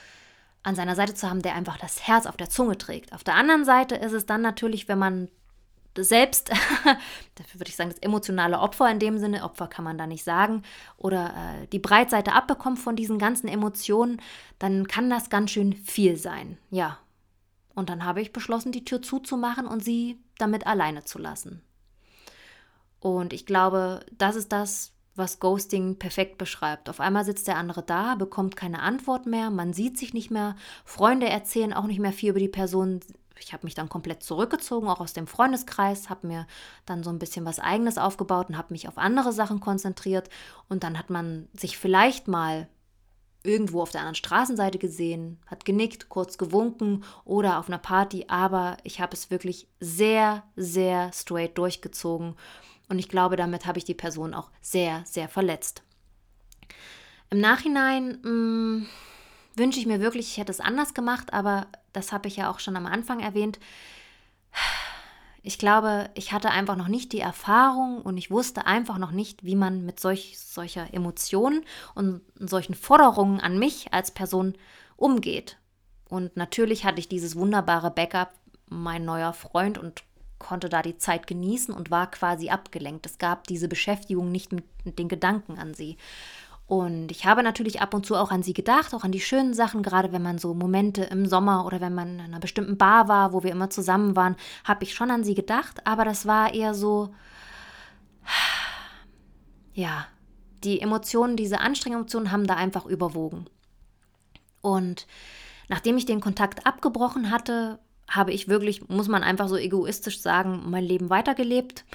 an 0.68 0.76
seiner 0.76 0.96
Seite 0.96 1.14
zu 1.14 1.30
haben, 1.30 1.42
der 1.42 1.56
einfach 1.56 1.78
das 1.78 2.06
Herz 2.06 2.26
auf 2.26 2.36
der 2.36 2.50
Zunge 2.50 2.78
trägt. 2.78 3.14
Auf 3.14 3.24
der 3.24 3.36
anderen 3.36 3.64
Seite 3.64 3.96
ist 3.96 4.12
es 4.12 4.26
dann 4.26 4.42
natürlich, 4.42 4.90
wenn 4.90 5.00
man 5.00 5.30
selbst, 5.98 6.50
dafür 7.36 7.60
würde 7.60 7.70
ich 7.70 7.76
sagen, 7.76 7.90
das 7.90 8.00
emotionale 8.00 8.60
Opfer 8.60 8.92
in 8.92 9.00
dem 9.00 9.18
Sinne, 9.18 9.44
Opfer 9.44 9.68
kann 9.68 9.86
man 9.86 9.98
da 9.98 10.06
nicht 10.06 10.24
sagen, 10.24 10.64
oder 10.98 11.30
äh, 11.30 11.68
die 11.68 11.80
Breitseite 11.80 12.34
abbekommt 12.34 12.80
von 12.80 12.96
diesen 12.98 13.18
ganzen 13.18 13.48
Emotionen, 13.48 14.22
dann 14.60 14.88
kann 14.88 15.10
das 15.10 15.30
ganz 15.30 15.52
schön 15.52 15.74
viel 15.74 16.18
sein. 16.18 16.58
Ja. 16.70 17.00
Und 17.74 17.90
dann 17.90 18.04
habe 18.04 18.22
ich 18.22 18.34
beschlossen, 18.34 18.72
die 18.72 18.86
Tür 18.86 19.02
zuzumachen 19.02 19.66
und 19.66 19.84
sie 19.84 20.20
damit 20.38 20.68
alleine 20.68 21.06
zu 21.06 21.18
lassen. 21.18 21.62
Und 23.00 23.32
ich 23.32 23.46
glaube, 23.46 24.06
das 24.12 24.36
ist 24.36 24.51
das, 24.51 24.92
was 25.18 25.40
Ghosting 25.40 25.98
perfekt 25.98 26.38
beschreibt. 26.38 26.90
Auf 26.90 27.00
einmal 27.00 27.25
sitzt 27.25 27.48
der 27.48 27.58
andere 27.58 27.84
da, 27.84 28.16
bekommt 28.16 28.56
keine 28.56 28.82
Antwort 28.82 29.25
mehr, 29.25 29.50
man 29.50 29.74
sieht 29.74 29.98
sich 29.98 30.14
nicht 30.14 30.32
mehr, 30.32 30.56
Freunde 30.86 31.27
erzählen 31.27 31.74
auch 31.74 31.86
nicht 31.86 32.00
mehr 32.00 32.14
viel 32.14 32.32
über 32.32 32.40
die 32.40 32.48
Person. 32.48 33.00
Ich 33.40 33.53
habe 33.53 33.66
mich 33.66 33.75
dann 33.75 33.90
komplett 33.90 34.24
zurückgezogen, 34.24 34.88
auch 34.88 35.00
aus 35.00 35.14
dem 35.14 35.27
Freundeskreis, 35.27 36.10
habe 36.10 36.27
mir 36.27 36.48
dann 36.86 37.03
so 37.03 37.10
ein 37.10 37.20
bisschen 37.20 37.46
was 37.46 37.60
eigenes 37.60 37.98
aufgebaut 37.98 38.50
und 38.50 38.58
habe 38.58 38.74
mich 38.74 38.88
auf 38.88 38.98
andere 38.98 39.32
Sachen 39.32 39.60
konzentriert. 39.60 40.30
Und 40.70 40.84
dann 40.84 40.98
hat 40.98 41.10
man 41.10 41.48
sich 41.53 41.77
vielleicht 41.77 42.27
mal 42.27 42.68
irgendwo 43.44 43.82
auf 43.82 43.92
der 43.92 44.01
anderen 44.01 44.16
Straßenseite 44.16 44.77
gesehen, 44.77 45.40
hat 45.46 45.66
genickt, 45.66 46.10
kurz 46.10 46.38
gewunken 46.38 47.03
oder 47.24 47.60
auf 47.60 47.68
einer 47.68 47.77
Party, 47.77 48.25
aber 48.27 48.77
ich 48.84 49.00
habe 49.00 49.14
es 49.14 49.32
wirklich 49.32 49.68
sehr, 49.80 50.44
sehr 50.56 51.12
straight 51.14 51.58
durchgezogen 51.58 52.36
und 52.90 53.00
ich 53.00 53.10
glaube, 53.10 53.36
damit 53.36 53.66
habe 53.66 53.78
ich 53.78 53.86
die 53.86 53.94
Person 53.94 54.34
auch 54.34 54.50
sehr, 54.62 55.04
sehr 55.06 55.28
verletzt. 55.28 55.84
Im 57.30 57.40
Nachhinein 57.40 58.20
mm, 58.22 58.88
wünsche 59.56 59.80
ich 59.80 59.86
mir 59.86 60.00
wirklich, 60.00 60.28
ich 60.32 60.38
hätte 60.38 60.52
es 60.52 60.60
anders 60.60 60.94
gemacht, 60.94 61.34
aber 61.34 61.68
das 61.92 62.12
habe 62.12 62.28
ich 62.28 62.38
ja 62.38 62.50
auch 62.50 62.60
schon 62.60 62.76
am 62.76 62.86
Anfang 62.86 63.20
erwähnt. 63.20 63.60
Ich 65.44 65.58
glaube, 65.58 66.10
ich 66.14 66.34
hatte 66.34 66.52
einfach 66.52 66.76
noch 66.76 66.88
nicht 66.88 67.14
die 67.14 67.20
Erfahrung 67.20 68.02
und 68.02 68.18
ich 68.18 68.32
wusste 68.32 68.66
einfach 68.66 68.98
noch 68.98 69.12
nicht, 69.12 69.46
wie 69.46 69.56
man 69.56 69.86
mit 69.86 70.00
solch, 70.00 70.38
solcher 70.40 70.94
Emotionen 70.94 71.64
und 71.96 72.22
solchen 72.38 72.76
Forderungen 72.76 73.40
an 73.40 73.58
mich 73.58 73.94
als 73.94 74.12
Person 74.12 74.56
umgeht. 74.98 75.58
Und 76.10 76.36
natürlich 76.36 76.86
hatte 76.86 77.00
ich 77.00 77.08
dieses 77.08 77.36
wunderbare 77.36 77.92
Backup, 77.92 78.34
mein 78.70 79.06
neuer 79.06 79.34
Freund 79.34 79.78
und 79.78 80.04
konnte 80.40 80.70
da 80.70 80.82
die 80.82 80.98
Zeit 80.98 81.28
genießen 81.28 81.74
und 81.74 81.92
war 81.92 82.10
quasi 82.12 82.50
abgelenkt. 82.50 83.06
Es 83.06 83.18
gab 83.18 83.46
diese 83.48 83.68
Beschäftigung 83.68 84.32
nicht 84.32 84.52
mit, 84.52 84.66
den 84.86 85.08
Gedanken 85.08 85.58
an 85.58 85.74
sie. 85.74 85.98
Und 86.68 87.12
ich 87.12 87.26
habe 87.26 87.44
natürlich 87.44 87.82
ab 87.82 87.94
und 87.94 88.06
zu 88.06 88.16
auch 88.16 88.30
an 88.30 88.44
sie 88.44 88.54
gedacht, 88.54 88.94
auch 88.94 89.06
an 89.06 89.14
die 89.14 89.22
schönen 89.22 89.54
Sachen, 89.54 89.84
gerade 89.84 90.12
wenn 90.12 90.22
man 90.22 90.38
so 90.38 90.54
Momente 90.54 91.04
im 91.04 91.26
Sommer 91.26 91.66
oder 91.66 91.80
wenn 91.80 91.96
man 91.96 92.16
in 92.16 92.26
einer 92.26 92.40
bestimmten 92.40 92.78
Bar 92.78 93.08
war, 93.08 93.32
wo 93.32 93.42
wir 93.42 93.52
immer 93.52 93.70
zusammen 93.70 94.18
waren, 94.18 94.36
habe 94.66 94.84
ich 94.84 94.94
schon 94.94 95.10
an 95.10 95.24
sie 95.24 95.34
gedacht, 95.34 95.88
aber 95.88 96.04
das 96.04 96.26
war 96.26 96.54
eher 96.54 96.74
so, 96.74 97.14
ja, 99.74 100.08
die 100.64 100.82
Emotionen, 100.82 101.38
diese 101.38 101.62
Anstrengungsemotionen 101.62 102.32
haben 102.32 102.48
da 102.48 102.56
einfach 102.56 102.86
überwogen. 102.86 103.46
Und 104.62 105.08
nachdem 105.70 105.98
ich 105.98 106.06
den 106.06 106.20
Kontakt 106.20 106.66
abgebrochen 106.66 107.32
hatte, 107.32 107.80
habe 108.07 108.31
ich 108.31 108.48
wirklich, 108.48 108.87
muss 108.89 109.07
man 109.07 109.24
einfach 109.24 109.48
so 109.48 109.57
egoistisch 109.57 110.22
sagen, 110.22 110.63
mein 110.65 110.83
Leben 110.83 111.09
weitergelebt. 111.09 111.85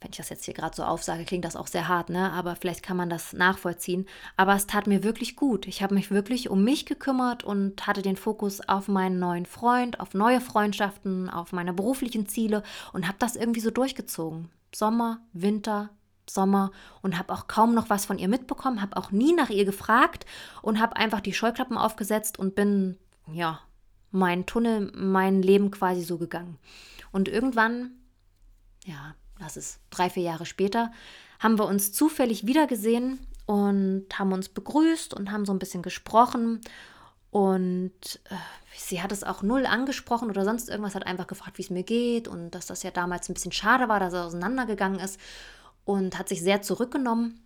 Wenn 0.00 0.10
ich 0.12 0.18
das 0.18 0.28
jetzt 0.28 0.44
hier 0.44 0.54
gerade 0.54 0.76
so 0.76 0.84
aufsage, 0.84 1.24
klingt 1.24 1.44
das 1.44 1.56
auch 1.56 1.66
sehr 1.66 1.88
hart, 1.88 2.08
ne? 2.08 2.30
Aber 2.32 2.54
vielleicht 2.54 2.84
kann 2.84 2.96
man 2.96 3.10
das 3.10 3.32
nachvollziehen. 3.32 4.06
Aber 4.36 4.54
es 4.54 4.68
tat 4.68 4.86
mir 4.86 5.02
wirklich 5.02 5.34
gut. 5.34 5.66
Ich 5.66 5.82
habe 5.82 5.96
mich 5.96 6.12
wirklich 6.12 6.50
um 6.50 6.62
mich 6.62 6.86
gekümmert 6.86 7.42
und 7.42 7.84
hatte 7.88 8.02
den 8.02 8.16
Fokus 8.16 8.60
auf 8.68 8.86
meinen 8.86 9.18
neuen 9.18 9.44
Freund, 9.44 9.98
auf 9.98 10.14
neue 10.14 10.40
Freundschaften, 10.40 11.28
auf 11.28 11.52
meine 11.52 11.72
beruflichen 11.72 12.28
Ziele 12.28 12.62
und 12.92 13.08
habe 13.08 13.18
das 13.18 13.34
irgendwie 13.34 13.60
so 13.60 13.72
durchgezogen. 13.72 14.50
Sommer, 14.72 15.18
Winter, 15.32 15.90
Sommer 16.30 16.70
und 17.02 17.18
habe 17.18 17.32
auch 17.32 17.48
kaum 17.48 17.74
noch 17.74 17.90
was 17.90 18.06
von 18.06 18.18
ihr 18.18 18.28
mitbekommen, 18.28 18.82
habe 18.82 18.96
auch 18.96 19.10
nie 19.10 19.32
nach 19.32 19.50
ihr 19.50 19.64
gefragt 19.64 20.26
und 20.62 20.80
habe 20.80 20.94
einfach 20.94 21.20
die 21.20 21.32
Scheuklappen 21.32 21.76
aufgesetzt 21.76 22.38
und 22.38 22.54
bin 22.54 22.98
ja 23.32 23.58
mein 24.10 24.46
Tunnel, 24.46 24.90
mein 24.94 25.42
Leben 25.42 25.70
quasi 25.70 26.02
so 26.02 26.18
gegangen. 26.18 26.58
Und 27.12 27.28
irgendwann, 27.28 27.92
ja, 28.84 29.14
das 29.38 29.56
ist 29.56 29.80
drei, 29.90 30.10
vier 30.10 30.22
Jahre 30.22 30.46
später, 30.46 30.92
haben 31.38 31.58
wir 31.58 31.66
uns 31.66 31.92
zufällig 31.92 32.46
wiedergesehen 32.46 33.20
und 33.46 34.06
haben 34.18 34.32
uns 34.32 34.48
begrüßt 34.48 35.14
und 35.14 35.30
haben 35.30 35.46
so 35.46 35.52
ein 35.52 35.58
bisschen 35.58 35.82
gesprochen. 35.82 36.60
Und 37.30 38.20
äh, 38.30 38.34
sie 38.76 39.02
hat 39.02 39.12
es 39.12 39.22
auch 39.22 39.42
null 39.42 39.66
angesprochen 39.66 40.30
oder 40.30 40.44
sonst 40.44 40.68
irgendwas, 40.68 40.94
hat 40.94 41.06
einfach 41.06 41.26
gefragt, 41.26 41.58
wie 41.58 41.62
es 41.62 41.70
mir 41.70 41.82
geht 41.82 42.26
und 42.26 42.50
dass 42.50 42.66
das 42.66 42.82
ja 42.82 42.90
damals 42.90 43.28
ein 43.28 43.34
bisschen 43.34 43.52
schade 43.52 43.88
war, 43.88 44.00
dass 44.00 44.14
er 44.14 44.24
auseinandergegangen 44.24 44.98
ist 44.98 45.20
und 45.84 46.18
hat 46.18 46.28
sich 46.28 46.42
sehr 46.42 46.62
zurückgenommen. 46.62 47.40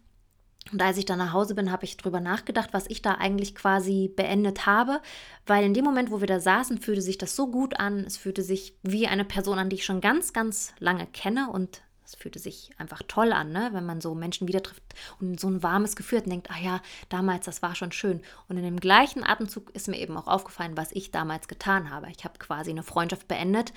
Und 0.70 0.80
als 0.80 0.96
ich 0.96 1.04
dann 1.04 1.18
nach 1.18 1.32
Hause 1.32 1.54
bin, 1.54 1.72
habe 1.72 1.84
ich 1.84 1.96
drüber 1.96 2.20
nachgedacht, 2.20 2.70
was 2.72 2.86
ich 2.86 3.02
da 3.02 3.14
eigentlich 3.14 3.54
quasi 3.54 4.12
beendet 4.14 4.64
habe, 4.64 5.00
weil 5.46 5.64
in 5.64 5.74
dem 5.74 5.84
Moment, 5.84 6.10
wo 6.10 6.20
wir 6.20 6.28
da 6.28 6.38
saßen, 6.38 6.78
fühlte 6.78 7.02
sich 7.02 7.18
das 7.18 7.34
so 7.34 7.48
gut 7.48 7.78
an. 7.80 8.00
Es 8.00 8.16
fühlte 8.16 8.42
sich 8.42 8.74
wie 8.82 9.08
eine 9.08 9.24
Person 9.24 9.58
an, 9.58 9.68
die 9.68 9.76
ich 9.76 9.84
schon 9.84 10.00
ganz, 10.00 10.32
ganz 10.32 10.72
lange 10.78 11.06
kenne 11.06 11.50
und 11.50 11.82
es 12.04 12.14
fühlte 12.14 12.38
sich 12.38 12.70
einfach 12.78 13.02
toll 13.08 13.32
an, 13.32 13.52
ne? 13.52 13.70
wenn 13.72 13.86
man 13.86 14.00
so 14.00 14.14
Menschen 14.14 14.48
wieder 14.48 14.62
trifft 14.62 14.82
und 15.20 15.40
so 15.40 15.48
ein 15.48 15.62
warmes 15.62 15.96
Gefühl 15.96 16.18
hat 16.18 16.26
und 16.26 16.30
denkt, 16.30 16.50
ah 16.50 16.60
ja, 16.60 16.80
damals, 17.08 17.46
das 17.46 17.62
war 17.62 17.74
schon 17.74 17.92
schön. 17.92 18.20
Und 18.48 18.58
in 18.58 18.64
dem 18.64 18.80
gleichen 18.80 19.24
Atemzug 19.24 19.70
ist 19.70 19.88
mir 19.88 19.98
eben 19.98 20.16
auch 20.16 20.26
aufgefallen, 20.26 20.76
was 20.76 20.92
ich 20.92 21.10
damals 21.10 21.48
getan 21.48 21.90
habe. 21.90 22.08
Ich 22.10 22.24
habe 22.24 22.38
quasi 22.38 22.70
eine 22.70 22.82
Freundschaft 22.82 23.28
beendet, 23.28 23.72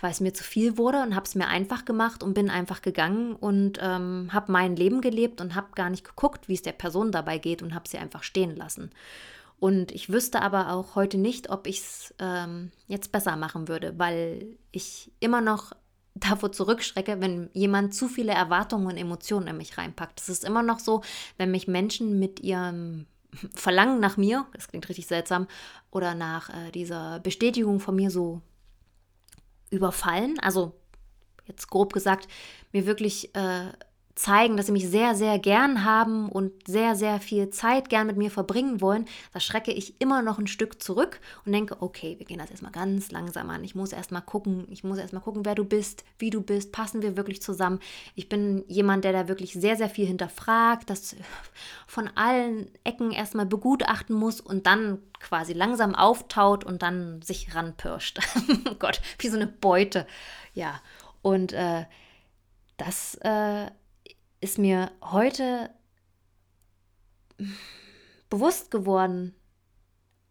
weil 0.00 0.10
es 0.10 0.20
mir 0.20 0.32
zu 0.32 0.44
viel 0.44 0.78
wurde 0.78 1.02
und 1.02 1.14
habe 1.14 1.26
es 1.26 1.34
mir 1.34 1.48
einfach 1.48 1.84
gemacht 1.84 2.22
und 2.22 2.34
bin 2.34 2.50
einfach 2.50 2.82
gegangen 2.82 3.34
und 3.34 3.78
ähm, 3.80 4.30
habe 4.32 4.52
mein 4.52 4.76
Leben 4.76 5.00
gelebt 5.00 5.40
und 5.40 5.54
habe 5.54 5.68
gar 5.74 5.90
nicht 5.90 6.04
geguckt, 6.04 6.48
wie 6.48 6.54
es 6.54 6.62
der 6.62 6.72
Person 6.72 7.12
dabei 7.12 7.38
geht 7.38 7.62
und 7.62 7.74
habe 7.74 7.88
sie 7.88 7.98
einfach 7.98 8.22
stehen 8.22 8.56
lassen. 8.56 8.90
Und 9.58 9.92
ich 9.92 10.10
wüsste 10.10 10.40
aber 10.40 10.72
auch 10.72 10.94
heute 10.94 11.18
nicht, 11.18 11.50
ob 11.50 11.66
ich 11.66 11.80
es 11.80 12.14
ähm, 12.18 12.72
jetzt 12.88 13.12
besser 13.12 13.36
machen 13.36 13.68
würde, 13.68 13.98
weil 13.98 14.56
ich 14.72 15.12
immer 15.20 15.42
noch 15.42 15.72
davor 16.14 16.50
zurückschrecke, 16.50 17.20
wenn 17.20 17.50
jemand 17.52 17.94
zu 17.94 18.08
viele 18.08 18.32
Erwartungen 18.32 18.86
und 18.86 18.96
Emotionen 18.96 19.48
in 19.48 19.56
mich 19.58 19.78
reinpackt. 19.78 20.20
Es 20.20 20.28
ist 20.28 20.44
immer 20.44 20.62
noch 20.62 20.78
so, 20.78 21.02
wenn 21.36 21.50
mich 21.50 21.68
Menschen 21.68 22.18
mit 22.18 22.40
ihrem 22.40 23.06
Verlangen 23.54 24.00
nach 24.00 24.16
mir, 24.16 24.46
das 24.54 24.68
klingt 24.68 24.88
richtig 24.88 25.06
seltsam, 25.06 25.46
oder 25.90 26.14
nach 26.14 26.50
äh, 26.50 26.70
dieser 26.72 27.20
Bestätigung 27.20 27.80
von 27.80 27.94
mir 27.94 28.10
so 28.10 28.42
überfallen, 29.70 30.38
also 30.40 30.74
jetzt 31.46 31.68
grob 31.68 31.92
gesagt, 31.92 32.28
mir 32.72 32.86
wirklich 32.86 33.34
äh, 33.34 33.72
zeigen, 34.20 34.56
dass 34.56 34.66
sie 34.66 34.72
mich 34.72 34.88
sehr, 34.88 35.14
sehr 35.14 35.38
gern 35.38 35.84
haben 35.84 36.28
und 36.28 36.52
sehr, 36.68 36.94
sehr 36.94 37.20
viel 37.20 37.48
Zeit 37.48 37.88
gern 37.88 38.06
mit 38.06 38.18
mir 38.18 38.30
verbringen 38.30 38.82
wollen, 38.82 39.06
da 39.32 39.40
schrecke 39.40 39.72
ich 39.72 39.98
immer 40.00 40.20
noch 40.20 40.38
ein 40.38 40.46
Stück 40.46 40.82
zurück 40.82 41.20
und 41.46 41.52
denke, 41.52 41.80
okay, 41.80 42.16
wir 42.18 42.26
gehen 42.26 42.38
das 42.38 42.50
erstmal 42.50 42.70
ganz 42.72 43.10
langsam 43.10 43.48
an. 43.48 43.64
Ich 43.64 43.74
muss 43.74 43.92
erstmal 43.92 44.20
gucken, 44.20 44.66
ich 44.68 44.84
muss 44.84 44.98
erstmal 44.98 45.22
gucken, 45.22 45.46
wer 45.46 45.54
du 45.54 45.64
bist, 45.64 46.04
wie 46.18 46.28
du 46.28 46.42
bist, 46.42 46.70
passen 46.70 47.00
wir 47.00 47.16
wirklich 47.16 47.40
zusammen. 47.40 47.80
Ich 48.14 48.28
bin 48.28 48.62
jemand, 48.68 49.04
der 49.04 49.12
da 49.12 49.26
wirklich 49.26 49.54
sehr, 49.54 49.76
sehr 49.76 49.88
viel 49.88 50.06
hinterfragt, 50.06 50.90
das 50.90 51.16
von 51.86 52.10
allen 52.14 52.70
Ecken 52.84 53.12
erstmal 53.12 53.46
begutachten 53.46 54.14
muss 54.14 54.40
und 54.42 54.66
dann 54.66 54.98
quasi 55.18 55.54
langsam 55.54 55.94
auftaut 55.94 56.64
und 56.64 56.82
dann 56.82 57.22
sich 57.22 57.54
ranpirscht. 57.54 58.20
oh 58.70 58.74
Gott, 58.78 59.00
wie 59.18 59.28
so 59.28 59.36
eine 59.36 59.46
Beute. 59.46 60.06
Ja, 60.52 60.80
und 61.22 61.54
äh, 61.54 61.86
das 62.76 63.14
äh, 63.22 63.70
ist 64.40 64.58
mir 64.58 64.90
heute 65.02 65.70
bewusst 68.28 68.70
geworden, 68.70 69.34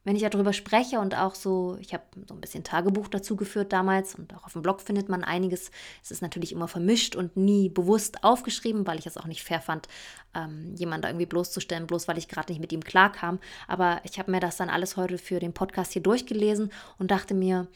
wenn 0.05 0.15
ich 0.15 0.23
darüber 0.23 0.53
spreche 0.53 0.99
und 0.99 1.15
auch 1.15 1.35
so, 1.35 1.77
ich 1.81 1.93
habe 1.93 2.03
so 2.27 2.33
ein 2.33 2.41
bisschen 2.41 2.63
Tagebuch 2.63 3.09
dazu 3.09 3.35
geführt 3.35 3.73
damals 3.73 4.15
und 4.15 4.33
auch 4.33 4.45
auf 4.45 4.53
dem 4.53 4.61
Blog 4.61 4.81
findet 4.81 5.09
man 5.09 5.23
einiges. 5.23 5.71
Es 6.01 6.09
ist 6.09 6.21
natürlich 6.21 6.51
immer 6.51 6.67
vermischt 6.67 7.15
und 7.15 7.35
nie 7.35 7.69
bewusst 7.69 8.23
aufgeschrieben, 8.23 8.87
weil 8.87 8.97
ich 8.97 9.05
es 9.05 9.17
auch 9.17 9.25
nicht 9.25 9.43
fair 9.43 9.61
fand, 9.61 9.87
ähm, 10.33 10.73
jemanden 10.75 11.03
da 11.03 11.09
irgendwie 11.09 11.25
bloßzustellen, 11.25 11.85
bloß 11.85 12.07
weil 12.07 12.17
ich 12.17 12.29
gerade 12.29 12.51
nicht 12.51 12.61
mit 12.61 12.71
ihm 12.71 12.83
klarkam. 12.83 13.39
Aber 13.67 13.99
ich 14.03 14.17
habe 14.17 14.31
mir 14.31 14.39
das 14.39 14.57
dann 14.57 14.69
alles 14.69 14.97
heute 14.97 15.17
für 15.17 15.39
den 15.39 15.53
Podcast 15.53 15.93
hier 15.93 16.01
durchgelesen 16.01 16.71
und 16.97 17.11
dachte 17.11 17.33
mir, 17.33 17.67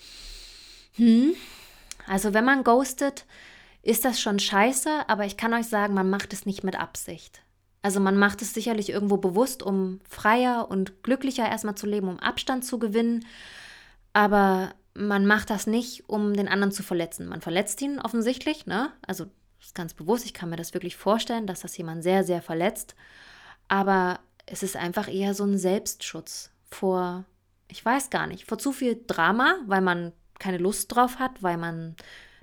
hm, 0.96 1.36
also 2.08 2.34
wenn 2.34 2.46
man 2.46 2.64
ghostet, 2.64 3.26
ist 3.84 4.06
das 4.06 4.20
schon 4.20 4.40
scheiße, 4.40 5.08
aber 5.08 5.26
ich 5.26 5.38
kann 5.38 5.54
euch 5.54 5.68
sagen, 5.68 5.94
man 5.94 6.10
macht 6.10 6.34
es 6.34 6.46
nicht 6.46 6.64
mit 6.64 6.80
Absicht. 6.80 7.42
Also 7.82 8.00
man 8.00 8.18
macht 8.18 8.42
es 8.42 8.54
sicherlich 8.54 8.90
irgendwo 8.90 9.18
bewusst, 9.18 9.62
um 9.62 10.00
freier 10.10 10.68
und 10.70 11.04
glücklicher 11.04 11.48
erstmal 11.48 11.76
zu 11.76 11.86
leben, 11.86 12.08
um 12.08 12.20
Abstand 12.20 12.64
zu 12.64 12.80
gewinnen, 12.80 13.26
aber 14.14 14.74
man 14.94 15.26
macht 15.26 15.50
das 15.50 15.68
nicht, 15.68 16.08
um 16.08 16.34
den 16.34 16.48
anderen 16.48 16.72
zu 16.72 16.82
verletzen. 16.82 17.28
Man 17.28 17.42
verletzt 17.42 17.82
ihn 17.82 18.00
offensichtlich, 18.00 18.66
ne? 18.66 18.92
Also 19.06 19.26
das 19.58 19.68
ist 19.68 19.76
ganz 19.76 19.94
bewusst, 19.94 20.26
ich 20.26 20.34
kann 20.34 20.50
mir 20.50 20.56
das 20.56 20.74
wirklich 20.74 20.96
vorstellen, 20.96 21.46
dass 21.46 21.62
das 21.62 21.76
jemand 21.76 22.04
sehr, 22.04 22.24
sehr 22.24 22.42
verletzt, 22.42 22.96
aber 23.68 24.20
es 24.46 24.64
ist 24.64 24.78
einfach 24.78 25.08
eher 25.08 25.34
so 25.34 25.44
ein 25.44 25.58
Selbstschutz 25.58 26.52
vor, 26.70 27.26
ich 27.68 27.84
weiß 27.84 28.10
gar 28.10 28.28
nicht, 28.28 28.46
vor 28.46 28.58
zu 28.58 28.72
viel 28.72 29.04
Drama, 29.08 29.56
weil 29.66 29.82
man 29.82 30.14
keine 30.40 30.58
Lust 30.58 30.94
drauf 30.94 31.20
hat, 31.20 31.44
weil 31.44 31.58
man 31.58 31.96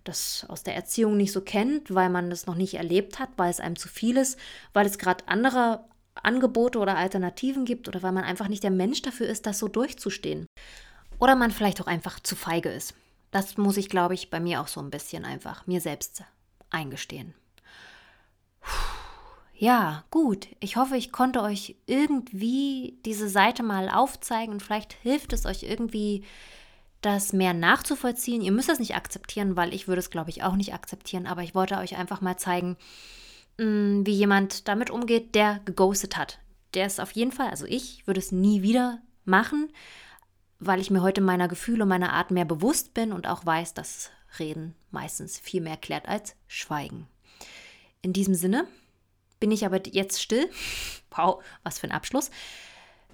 das 0.05 0.47
aus 0.49 0.63
der 0.63 0.75
Erziehung 0.75 1.17
nicht 1.17 1.33
so 1.33 1.41
kennt, 1.41 1.95
weil 1.95 2.11
man 2.11 2.31
das 2.31 2.47
noch 2.47 2.55
nicht 2.55 2.75
erlebt 2.75 3.19
hat, 3.19 3.31
weil 3.37 3.51
es 3.51 3.61
einem 3.61 3.77
zu 3.77 3.89
viel 3.89 4.17
ist, 4.17 4.39
weil 4.73 4.87
es 4.87 4.99
gerade 4.99 5.29
andere 5.29 5.85
Angebote 6.15 6.79
oder 6.79 6.97
Alternativen 6.97 7.65
gibt 7.65 7.89
oder 7.89 8.03
weil 8.03 8.13
man 8.13 8.25
einfach 8.25 8.49
nicht 8.49 8.63
der 8.63 8.71
Mensch 8.71 9.03
dafür 9.03 9.29
ist, 9.29 9.47
das 9.47 9.59
so 9.59 9.69
durchzustehen. 9.69 10.47
Oder 11.19 11.37
man 11.37 11.51
vielleicht 11.51 11.81
auch 11.81 11.87
einfach 11.87 12.21
zu 12.21 12.37
feige 12.37 12.71
ist. 12.71 12.95
Das 13.31 13.57
muss 13.57 13.77
ich, 13.77 13.89
glaube 13.89 14.15
ich, 14.15 14.31
bei 14.31 14.41
mir 14.41 14.61
auch 14.61 14.69
so 14.69 14.81
ein 14.81 14.91
bisschen 14.91 15.25
einfach 15.25 15.67
mir 15.67 15.81
selbst 15.81 16.25
eingestehen. 16.71 17.35
Ja, 19.55 20.05
gut. 20.11 20.49
Ich 20.61 20.77
hoffe, 20.77 20.97
ich 20.97 21.13
konnte 21.13 21.43
euch 21.43 21.77
irgendwie 21.87 22.99
diese 23.05 23.29
Seite 23.29 23.63
mal 23.63 23.91
aufzeigen 23.91 24.55
und 24.55 24.63
vielleicht 24.63 24.95
hilft 24.95 25.35
es 25.35 25.45
euch 25.45 25.65
irgendwie 25.65 26.25
das 27.01 27.33
mehr 27.33 27.55
nachzuvollziehen. 27.55 28.43
Ihr 28.43 28.53
müsst 28.53 28.69
das 28.69 28.79
nicht 28.79 28.95
akzeptieren, 28.95 29.57
weil 29.57 29.73
ich 29.75 29.89
würde 29.89 30.01
es, 30.01 30.11
glaube 30.11 30.31
ich, 30.31 30.43
auch 30.43 30.57
nicht 30.57 30.75
akzeptieren. 30.75 31.27
Aber 31.27 31.43
ich 31.43 31.55
wollte 31.55 31.79
euch 31.79 31.97
einfach 31.97 32.21
mal 32.21 32.37
zeigen, 32.37 32.77
mm, 33.59 34.05
wie 34.05 34.13
jemand 34.13 34.69
damit 34.69 34.91
umgeht, 34.91 35.35
der 35.35 35.61
geghostet 35.65 36.17
hat. 36.17 36.39
Der 36.75 36.87
ist 36.87 37.01
auf 37.01 37.13
jeden 37.13 37.33
Fall, 37.33 37.49
also 37.49 37.67
ich 37.67 38.07
würde 38.07 38.21
es 38.21 38.33
nie 38.33 38.63
wieder 38.63 39.01
machen, 39.25 39.71
weil 40.59 40.81
ich 40.81 40.91
mir 40.91 41.03
heute 41.03 41.21
meiner 41.21 41.49
Gefühle 41.49 41.87
meiner 41.87 42.13
Art 42.13 42.31
mehr 42.31 42.45
bewusst 42.45 42.95
bin 42.95 43.13
und 43.13 43.27
auch 43.27 43.45
weiß, 43.45 43.75
dass 43.75 44.11
Reden 44.39 44.75
meistens 44.91 45.39
viel 45.39 45.61
mehr 45.61 45.77
klärt 45.77 46.07
als 46.09 46.37
Schweigen. 46.47 47.09
In 48.03 48.13
diesem 48.13 48.35
Sinne 48.35 48.67
bin 49.41 49.51
ich 49.51 49.65
aber 49.65 49.81
jetzt 49.87 50.23
still. 50.23 50.49
Wow, 51.17 51.43
was 51.65 51.81
für 51.81 51.89
ein 51.89 51.93
Abschluss. 51.93 52.31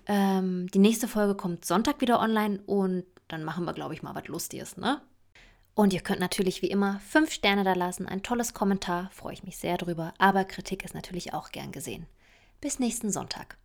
Ähm, 0.07 0.67
die 0.67 0.79
nächste 0.79 1.09
Folge 1.09 1.35
kommt 1.35 1.65
Sonntag 1.65 2.03
wieder 2.03 2.21
online 2.21 2.61
und 2.67 3.05
dann 3.29 3.45
machen 3.45 3.65
wir, 3.65 3.73
glaube 3.73 3.95
ich, 3.95 4.03
mal 4.03 4.15
was 4.15 4.29
Lustiges, 4.29 4.77
ne? 4.77 5.01
Und 5.75 5.93
ihr 5.93 6.01
könnt 6.01 6.21
natürlich 6.21 6.63
wie 6.63 6.71
immer 6.71 7.01
fünf 7.01 7.31
Sterne 7.31 7.63
da 7.63 7.75
lassen, 7.75 8.07
ein 8.07 8.23
tolles 8.23 8.55
Kommentar, 8.55 9.11
freue 9.13 9.35
ich 9.35 9.45
mich 9.45 9.59
sehr 9.59 9.77
drüber, 9.77 10.15
aber 10.19 10.45
Kritik 10.45 10.85
ist 10.85 10.95
natürlich 10.95 11.35
auch 11.35 11.51
gern 11.51 11.71
gesehen. 11.71 12.07
Bis 12.63 12.79
nächsten 12.79 13.11
Sonntag. 13.11 13.59